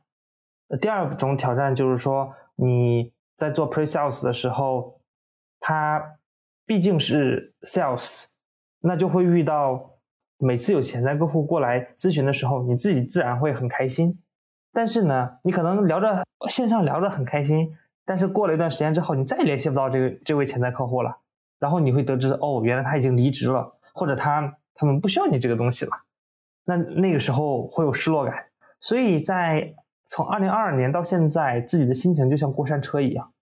[0.80, 5.00] 第二种挑战就是说，你在做 pre sales 的时候，
[5.60, 6.18] 他。
[6.64, 8.28] 毕竟是 sales，
[8.80, 9.98] 那就会遇到
[10.38, 14.16] 每次有潜在客户过来咨询的时候，你自己自然会很开心。
[14.72, 21.18] 但是呢，你可能聊着线上聊着很开心，但是过了一段时间之后，你再也联系不到这个这位潜在客户了。
[21.58, 25.92] 然后你会得知，哦，原来他已经离职了，或者他他们不需要你这个东西了。
[26.64, 28.46] 那那个时候会有失落感。
[28.80, 29.74] 所以在
[30.06, 33.32] 从二零二二年到现在，自己的心情就像过山车一样，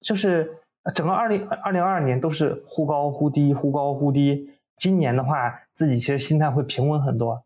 [0.00, 0.58] 就是。
[0.94, 4.48] 整个二零二零二二年都是忽高忽低，忽高忽低。
[4.76, 7.42] 今年的话，自己其实心态会平稳很多，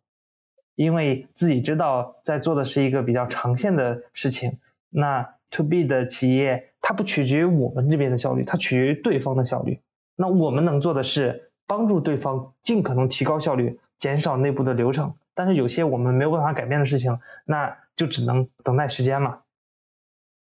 [0.81, 4.59] 因为自己知道在做的是一个比较长线的事情。
[4.89, 9.79] 那 to B 的企业，它不取决于我们这边的效率，它取决于对方的效率。
[10.17, 15.13] 那我们能做的是帮助对方尽可能提高效率，减少内部的流程。
[15.35, 19.43] 但是有些我们没有办法改变的事情，那就只能等待时间了。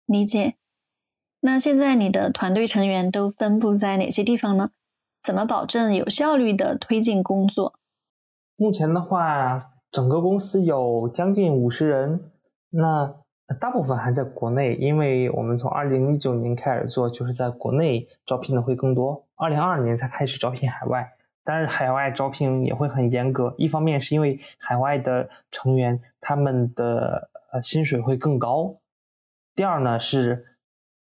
[0.06, 0.54] 理解。
[1.40, 4.70] 那现在你的团队成员都分布在哪些地方呢？
[5.24, 7.74] 怎么保证有效率的推进工作？
[8.56, 12.30] 目前的话，整个公司有将近五十人，
[12.70, 13.16] 那
[13.60, 19.26] 大部分还在国内，因为我们从二零一九年开始做，就是在国内招聘的会更多。
[19.34, 23.56] 二零二二年才开始招聘海外，但是海外招聘也会很严格。
[23.58, 28.76] 一方面是因为海外的成员他们的呃薪水会更高，
[29.56, 30.46] 第二呢是。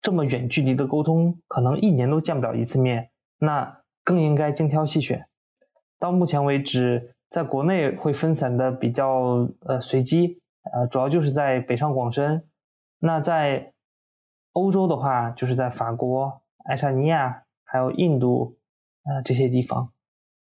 [0.03, 5.25] 这么远距离的沟通，可能一年都见不了一次面，那更应该精挑细选。
[5.97, 10.39] 到目前为止，在国内会分散的比较呃随机，
[10.71, 12.47] 呃，主要就是在北上广深。
[12.99, 13.73] 那在
[14.51, 18.59] 欧洲的话，就是在法国、爱沙尼亚还有印度，
[19.05, 19.91] 呃这些地方。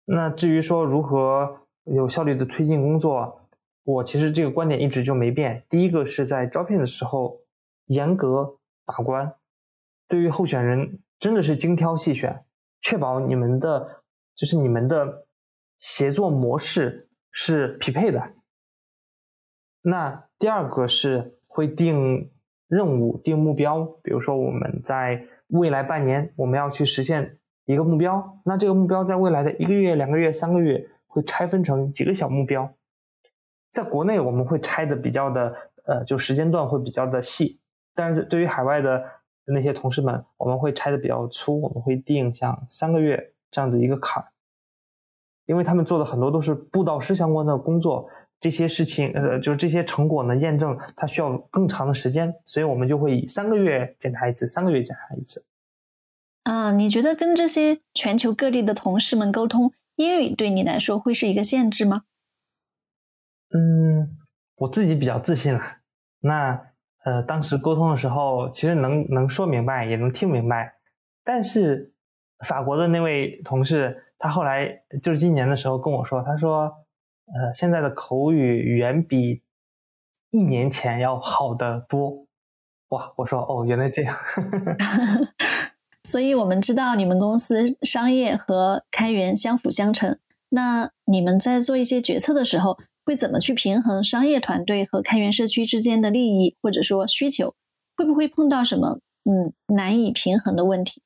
[0.04, 3.40] 那至于说如何有效率的推进工作，
[3.84, 5.62] 我其实这个观点一直就没变。
[5.68, 7.38] 第一个是在招聘的时候
[7.86, 8.58] 严格。
[8.86, 9.32] 把关，
[10.08, 12.44] 对于候选人真的是精挑细选，
[12.82, 14.02] 确保你们的
[14.36, 15.24] 就是你们的
[15.78, 18.32] 协作模式是匹配的。
[19.82, 22.30] 那第二个是会定
[22.68, 32.74] 任务、定目标，比如说我们在未来半年我们要去实现一个目标，那这个目标在未来的一个月、两个月、三个月会拆分成几个小目标，
[33.70, 35.54] 在国内我们会拆的比较的
[35.84, 37.60] 呃，就时间段会比较的细，
[37.94, 39.04] 但是对于海外的
[39.44, 44.32] 那些同事们，我们会拆的比较粗，我们会定像三个月这样子一个坎儿，
[45.46, 48.08] 因为他们做的很多都是布道师相关的工作。
[48.40, 55.46] 这些事情，呃，就是这些成果呢，验证它需要更长的时间，所以我们就会以三个月检查一次，三个月检查一次。
[56.42, 62.02] 啊，你觉得跟这些全球各地的同事们沟通英语对你来说会是一个限制吗？
[63.54, 64.18] 嗯，
[64.56, 65.62] 我自己比较自信了。
[66.20, 66.60] 那
[67.04, 70.74] 呃，当时沟通的时候，其实能能说明白，也能听明白。
[71.24, 71.94] 但是
[72.46, 74.66] 法国的那位同事，他后来
[75.02, 76.72] 就是今年的时候跟我说，他说。
[77.26, 79.40] 呃，现在的口语远比
[80.30, 82.26] 一年前要好得多，
[82.90, 83.10] 哇！
[83.16, 84.14] 我说哦，原来这样。
[86.04, 90.18] 所以我们知道你们公司商业和开源相辅相成。
[90.50, 97.54] 那你们在做一些决策的时候，会怎么去平衡商业团队和开源社区之间的利益或者说需求？
[97.96, 101.00] 会不会碰到什么嗯难以平衡的问题？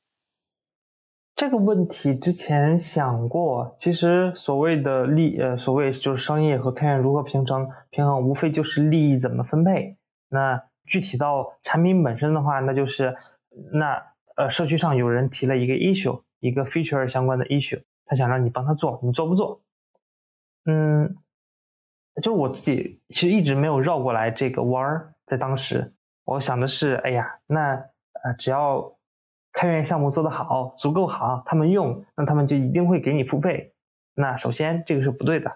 [1.39, 9.97] 这个问题之前想过，其实所谓的利，呃，所谓就是商业和开源如何平衡平衡，无非就是利益怎么分配。
[10.30, 13.14] 那具体到产品本身的话，那就是
[13.72, 14.03] 那
[14.34, 19.62] 呃，社区上有人提了一个 issue，一个 feature 相关的 issue，他想让你帮他做，你做不做？
[20.64, 21.16] 嗯，
[22.20, 27.74] 就我自己其实一直没有绕过来这个弯儿，在当时我想的是，哎呀，那
[28.24, 28.93] 呃，只要。
[29.59, 33.74] 开源项目做得好，足够好，他们用，那他们就一定会给你付费。
[34.14, 35.50] 那首先这个是不对的。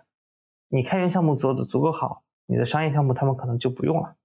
[0.67, 4.17] 你开源项目做的足够好，你的商业项目他们可能就不用了。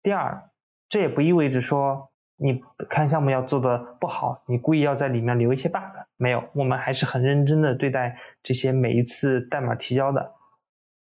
[0.00, 0.48] 第二，
[0.88, 5.80] 这也不意味着说你开源项目要做的不好，你故意要在里面留一些 bug。
[6.16, 10.34] 没有，我们还是很认真的对待这些每一次代码提交的。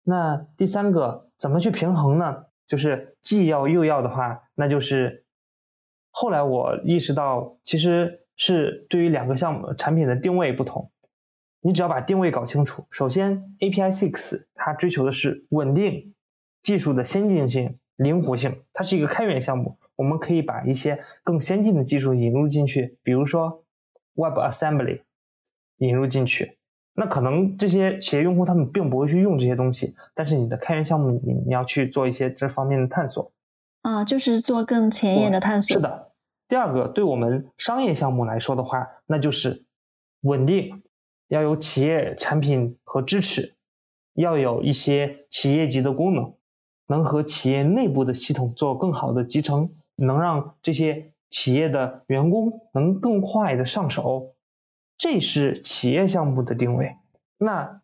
[0.05, 2.45] 那第三个怎么去平衡呢？
[2.69, 5.22] 就是既要又要的话，那就是。
[6.13, 10.91] 后来我意识到，其实是对于两个项目产品的定位不同。
[11.63, 12.85] 你只要把定位搞清楚。
[12.91, 16.13] 首先，API Six 它追求的是稳定、
[16.63, 18.63] 技术的先进性、灵活性。
[18.73, 23.65] 它是一个开源项目，我们可以把一些更先进的技术引入进去，比如说
[24.15, 25.03] Web Assembly
[25.79, 26.59] 引入进去。
[26.95, 33.33] 那可能这些企业用户他们并不会去用这些东西，但是你的开源项目你你要去做一些这方面的探索。
[33.83, 35.77] 啊，就是做更前沿的探索。
[35.77, 36.13] 是的，
[36.49, 39.65] 第二个，对我们商业项目来说的话，那就是
[40.23, 40.83] 稳定，
[41.29, 43.57] 要有企业产品和支持，
[44.15, 46.35] 要有一些企业级的功能，
[46.87, 54.35] 能和企业内部的系统做更好的集成，能让这些企业的员工能更快的上手，
[54.97, 56.97] 这是企业项目的定位。
[57.39, 57.81] 那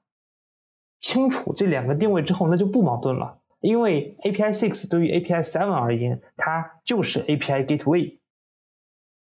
[1.00, 3.37] 清楚这两个定位之后，那就不矛盾了。
[3.60, 8.18] 因为 API Six 对于 API Seven 而言，它就是 API Gateway。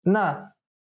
[0.02, 0.52] 那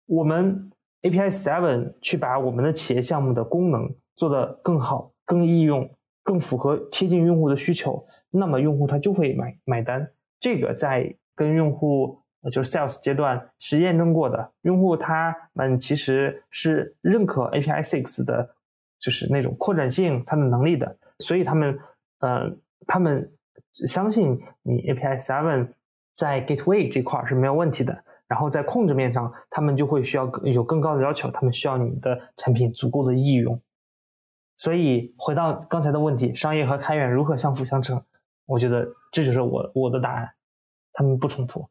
[0.07, 0.70] 我们
[1.03, 10.09] API Seven 去把我们的企业项目的功能做得更好、更易用、更符合贴近用户的需求，那么用户他就会买买单。
[10.39, 12.22] 这个在跟用户
[12.53, 18.55] 就是 Sales 阶段是验证过的，用户他们其实是认可 API Six 的，
[19.01, 21.76] 就是那种扩展性、它的能力的，所以他们
[22.20, 22.61] 嗯。
[22.87, 23.32] 他们
[23.87, 25.72] 相信你 API Seven
[26.14, 33.61] 在 Gateway 这块是没有问题的，然后在控制面上，他们就会需要有更高的要求，他们需要你的产品足够的易用。
[34.57, 38.03] 所以回到刚才的问题，商业和开源如何相辅相成？
[38.47, 40.30] 我觉得这就是我我的答案，
[40.93, 41.68] 他们不冲突。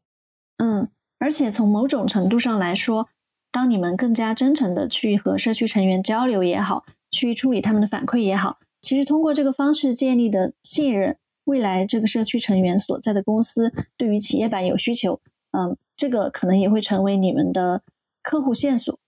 [0.57, 0.89] 嗯，
[1.20, 3.07] 而且从某种程度上来说，
[3.51, 8.57] 当你们更加真诚的去和社区成员交流也好，去处理他们的反馈也好。
[8.84, 15.22] 其实通过这个方式建立的信任，未来这个社区成员所在的公司对于企业版有需求，
[15.52, 17.82] 嗯，这个可能也会成为你们的
[18.22, 19.00] 客户线索。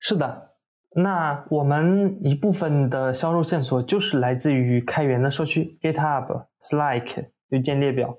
[0.00, 0.54] 是的，
[0.96, 8.16] 那我们一部分的销售线索就是来自于开源的社区，GitHub、Slack 邮件列表，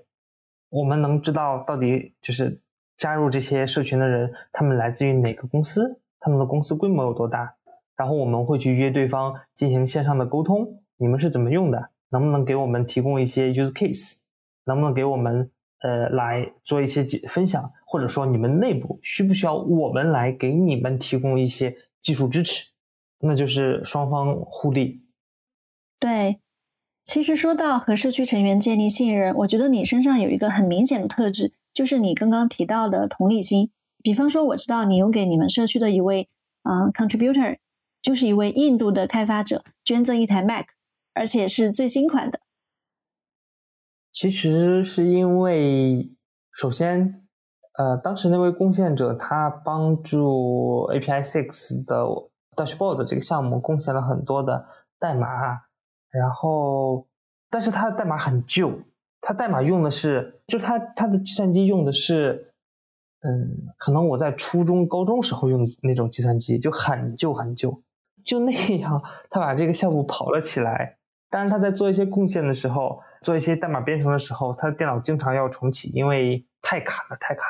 [0.69, 2.61] 我们能知道到底就是
[2.95, 7.55] 加入这些社群的人，他们来自于哪个公司，他们的公司规模有多大。
[7.95, 11.89] 然后我们会去约对方进行线上的沟通，你们是怎么用的？
[12.09, 14.17] 能不能给我们提供一些 use case？
[14.65, 15.49] 能不能给我们
[15.81, 17.71] 呃来做一些分享？
[17.85, 22.71] 或者说你们内部需不需要我们来给你们提供一些技术支持？
[23.19, 25.01] 那就是双方互利。
[25.99, 26.39] 对，
[27.03, 33.71] 其实说到和社区成员建立信任，我觉得你身上有一个很明显的特质，就是你刚刚提到的同理心。
[34.01, 36.27] 比方说，我知道你有给你们社区的一位
[36.63, 37.57] 啊 contributor。
[38.03, 40.65] 就是一位印度的开发者捐赠一台 Mac，
[41.13, 42.41] 而且是最新款的？
[44.11, 46.11] 其实是因为，
[46.51, 47.25] 首先，
[47.77, 52.03] 呃，当时那位贡献者他帮助 API Six 的
[52.55, 54.67] Dashboard 这个项目贡献了很多的
[54.99, 55.27] 代码，
[56.11, 57.07] 然后，
[57.49, 58.81] 但是他的代码很旧，
[59.21, 62.53] 他代码用的是，就他他的计算机用的是，
[63.21, 67.81] 嗯，可能我在初中、高中时候用的那种计算机，就很旧很旧，
[68.25, 70.97] 就那样，他把这个项目跑了起来。
[71.29, 77.43] 但是，他在做一些贡献的时候，做一些代码编程的时候，他的电脑经常要重启，因为太卡了，太卡。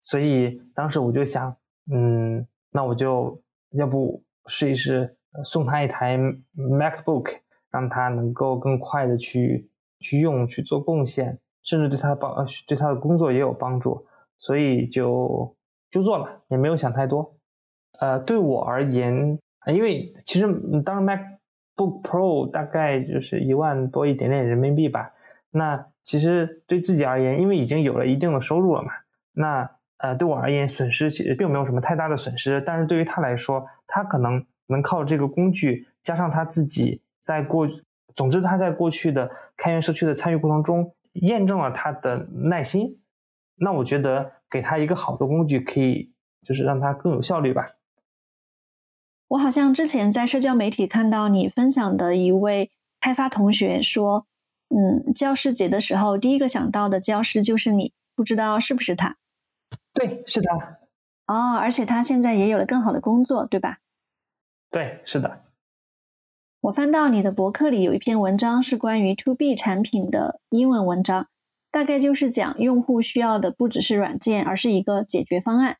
[0.00, 1.54] 所以当时我就想，
[1.92, 3.42] 嗯，那我就
[3.72, 6.16] 要不试一试送他一台
[6.56, 7.40] MacBook，
[7.70, 14.06] 让他能够更快的去去用去做贡献，甚至对他的帮对他的工作也有帮助。
[14.36, 15.56] 所以就
[15.90, 17.34] 就做了，也没有想太多。
[17.98, 20.46] 呃，对我而言，啊因为其实
[20.84, 21.20] 当时 Mac。
[21.78, 25.12] Book Pro 大概就是一万多一点点人民币吧。
[25.52, 28.90] 那其实对自己而言，因为已经有了一定的收入了嘛，
[29.32, 32.60] 那呃对我而言损失其实并没有什么太大的损失。
[32.66, 37.68] 但是对于他来说，他可能能靠这个工具，加上他自己在过，
[38.16, 42.98] 总之他在过去的开源社区的参与过程中，验证了他的耐心。
[43.54, 47.68] 那我觉得给他一个好的工具，可以就是让他更有效率吧。
[49.28, 52.70] 我好像之前在社交媒体看到你分享的一位
[53.00, 54.26] 开发同学说，
[54.68, 59.16] 嗯，教师节的时候第一个想到的教师就是你，不知道是不是他？
[59.92, 60.78] 对，是的。
[61.26, 63.78] 哦，而且他现在也有了更好的工作，对吧？
[64.70, 65.42] 对，是的。
[66.62, 71.28] 我翻到你的博客里有一篇文章是关于 To B 产品的英文文章，
[71.70, 75.76] 大概就是讲用户需要的不只是软件，而是一个解决方案。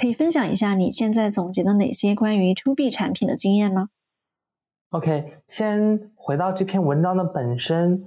[0.00, 3.88] 可以分享一下你现在总结的哪些关于 To B 产品的经验吗
[4.90, 8.06] ？OK，先回到这篇文章的本身。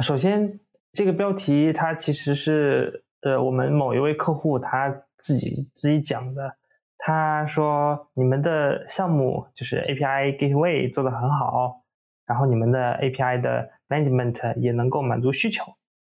[0.00, 0.60] 首先，
[0.92, 6.56] 这个标题它其实是呃我们某一位客户他自己自己讲的。
[6.96, 11.82] 他说你们的项目就是 API Gateway 做的很好，
[12.24, 15.64] 然后你们的 API 的 Management 也能够满足需求，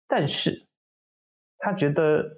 [0.06, 0.68] 但是
[1.58, 2.36] 他觉得。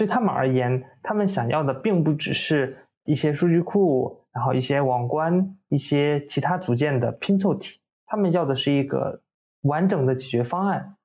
[0.00, 2.74] 对他们而言，他们想要的并不只是
[3.04, 7.78] 一些数据库，然后一些网关、一些其他组件的拼凑体。
[8.06, 9.20] 他们要的是一个
[9.60, 10.96] 完整的解决方案，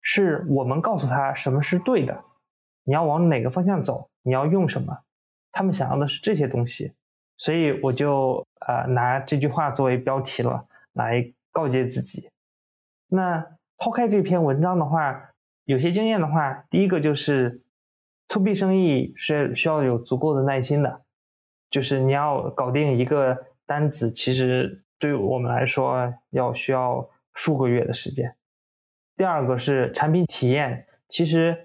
[0.00, 2.18] 是我们告诉他什么是对的，
[2.84, 5.00] 你要往哪个方向走，你要用什么。
[5.52, 6.94] 他们想要的是这些东西，
[7.36, 12.30] 所以我就呃拿这句话作为标题了，来告诫自己。
[13.08, 13.46] 那
[13.76, 15.28] 抛开这篇文章的话，
[15.66, 17.60] 有些经验的话，第一个就是。
[18.34, 21.02] To B 生意是需要有足够的耐心的，
[21.70, 28.34] 就是你要搞定一个单子，其实对我们来说要需要数个月的时间。
[29.16, 31.56] 第二个是产品体验，其实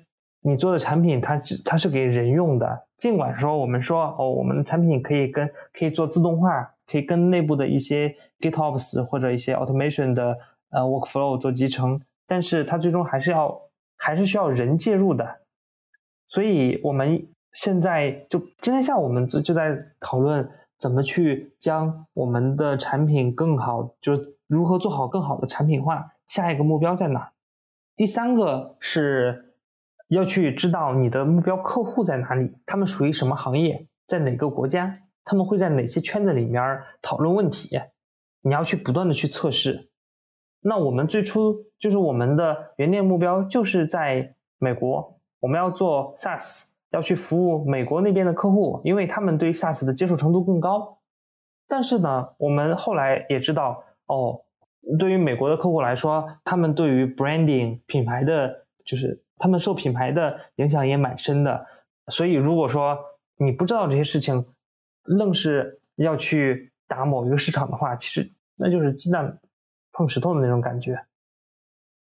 [0.42, 10.38] 你做的产品它它是给人用的，尽管说我们说哦，我们的产品可以跟可以做自动化，可以跟内部的一些 GitOps 或者一些 Automation 的
[10.70, 13.60] 呃 Workflow 做集成，但是它最终还是要
[13.98, 15.39] 还是需要人介入的。
[16.30, 24.14] 所以，我们现在就今天下午，我们就就在讨论怎么去将我们的产品更好，就
[24.46, 26.12] 如何做好更好的产品化。
[26.28, 27.32] 下一个目标在哪？
[27.96, 29.56] 第三个是
[30.10, 36.62] 要去知道你的目标客户在哪里，他们属于什么行业，在哪个国家，他们会在哪些圈子里面
[37.02, 37.76] 讨论问题。
[38.42, 39.90] 你要去不断的去测试。
[40.62, 45.19] 那我们最初就是我们的原点目标就是在美国。
[45.40, 51.00] 我们要做 SaaS，要去服务美国那边的客户，因为他们对 SaaS 的接受程度更高。
[51.68, 54.42] 但是呢，我们后来也知道，哦，
[54.98, 61.66] 对于美国的客户来说，他们对于 branding 品牌的，就是他们受品牌的影响也蛮深的。
[62.08, 62.98] 所以，如果说
[63.38, 64.46] 你不知道这些事情，
[65.04, 69.40] 愣是要去打某一个市场的话，其实那就是鸡蛋
[69.94, 71.06] 碰石头的那种感觉。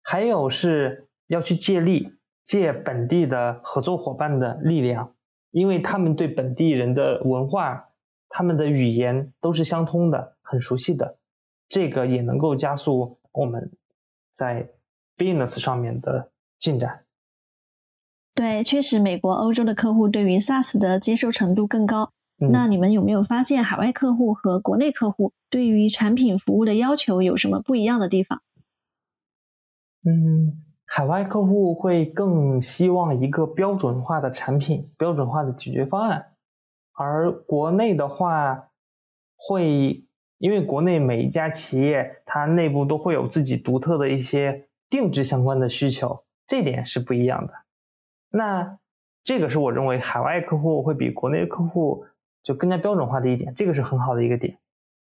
[0.03, 2.15] 还有是要去借力。
[2.51, 5.15] 借本地的合作伙伴的力量，
[5.53, 7.91] 因为他们对本地人的文化、
[8.29, 11.17] 他们的语言都是相通的，很熟悉的，
[11.69, 13.71] 这个也能够加速我们
[14.33, 14.69] 在
[15.17, 17.05] business 上面的进展。
[18.35, 22.11] 对，确实，美国、欧洲的客户对于 SaaS 的接受程度更高。
[22.51, 28.43] 那你们有没有发现，海外客户和国内客户对于产品服务的要求有什么不一样的地方？
[30.05, 30.65] 嗯。
[30.93, 36.33] 海外客户会更希望一个标准化的产品、标准化的解决方案，
[36.95, 38.71] 而国内的话
[39.37, 40.05] 会
[40.39, 47.53] 因为国内每一家企业它内部都会有自己独特的一些定制相关的需求，这点是不一样的。
[48.31, 48.77] 那
[49.23, 52.05] 这个是我认为海外客户会比国内客户
[52.43, 54.59] 就更加标准化的一点，这个是很好的一个点。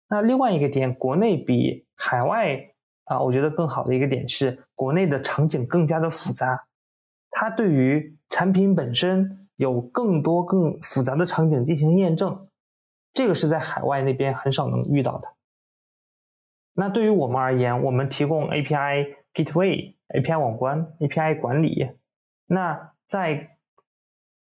[0.09, 2.71] 那另外一个点，国内比海外
[3.05, 6.65] 啊，我觉得更好的一个点是，国内的场景更加的复杂，
[7.31, 12.47] 它对于产品本身有更多更复杂的场景进行验证。
[13.13, 15.27] 这个是在海外那边很少能遇到的。
[16.73, 21.91] 那对于我们而言，我们提供 API Gateway、API 网关、API 管理。
[22.47, 23.57] 那在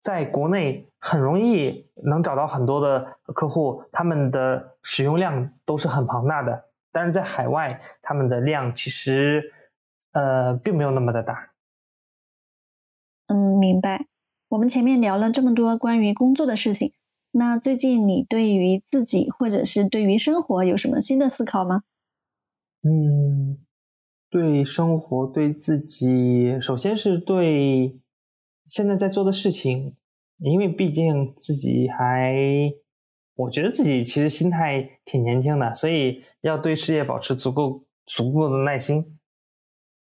[0.01, 6.71] 在国内很容易能找到很多的客户，他们的使用量都是很庞大的。
[6.93, 9.53] 但是在海外，他们的量其实
[10.13, 11.51] 呃并没有那么的大。
[13.27, 14.07] 嗯，明白。
[14.49, 16.93] 我们前面聊了这么多关于工作的事情。
[17.31, 21.85] 那最近你对于自己或者是对于生活有什么新的思考吗？
[22.83, 23.57] 嗯，
[24.29, 27.99] 对生活对自己，首先是对
[28.67, 29.97] 现在在做的事情，
[30.41, 32.35] 因为毕竟自己还，
[33.37, 39.19] 我觉得自己其实心态挺年轻的，所以要对事业保持足够足够的耐心。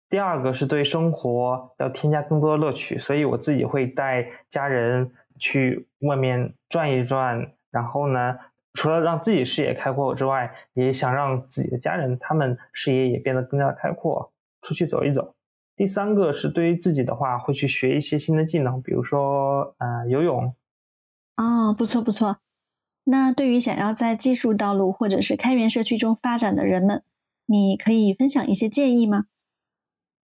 [0.09, 5.11] 第二个是对生活要添加更多的乐趣，所以我自己会带家人。
[5.41, 8.37] 去外面转一转，然后呢，
[8.73, 15.33] 除了让自己视野开阔之外，也想让自己的家人他们视野也变得更加开阔，出去走一走。
[15.77, 20.53] 第三个是对于自己的话，会去学一些新的技能，比如说呃游泳。
[21.37, 22.35] 哦，不错不错。
[23.05, 27.03] 那对于想要在技术道路或者是开源社区中发展的人们，
[27.45, 29.25] 你可以分享一些建议吗？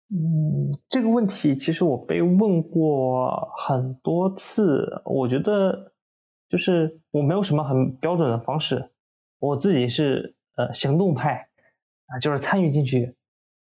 [0.09, 5.01] 嗯，这个问题其实我被问过很多次。
[5.03, 5.91] 我觉得
[6.47, 8.91] 就是我没有什么很标准的方式，
[9.39, 11.49] 我自己是呃行动派
[12.05, 13.15] 啊，就是参与进去，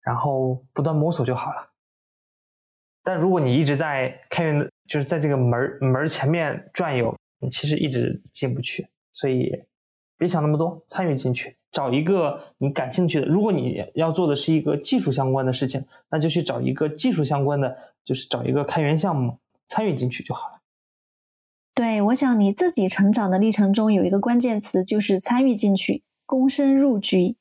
[0.01, 1.69] 然后不断摸索就好了。
[3.03, 8.85] 但如果你一直在开源，就是在这个门门前面转悠，你其实一直进不去。
[9.13, 9.63] 所以
[10.17, 11.55] 别想那么多，参与进去。
[11.71, 20.59] 找一个你感兴趣的，如果你要做的是一个技术相关的事情，那就去找一个技术相关的，就是找一个开源项目参与进去就好了。
[21.73, 27.37] 对，我想你自己成长的历程中有一个关键词就是参与进去，躬身入局。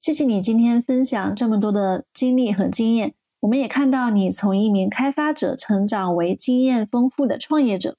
[0.00, 7.96] 谢谢你今天分享这么多的经历和经验，我们也看到你从一名开发者成长为经验丰富的创业者，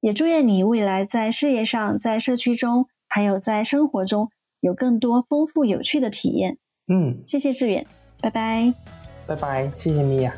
[0.00, 4.30] 也祝愿你未来在事业上、在社区中，还有在生活中。
[4.60, 6.56] 有更多丰富有趣的体验。
[6.88, 7.86] 嗯，谢谢志远，
[8.20, 8.72] 拜拜，
[9.26, 10.34] 拜拜，谢谢米娅，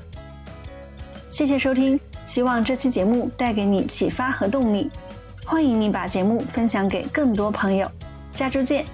[1.30, 4.90] 谢谢收听，希望这期节目带给你启发和动力。
[5.46, 7.90] 欢迎你把节目分享给更多朋友，
[8.32, 8.84] 下周见。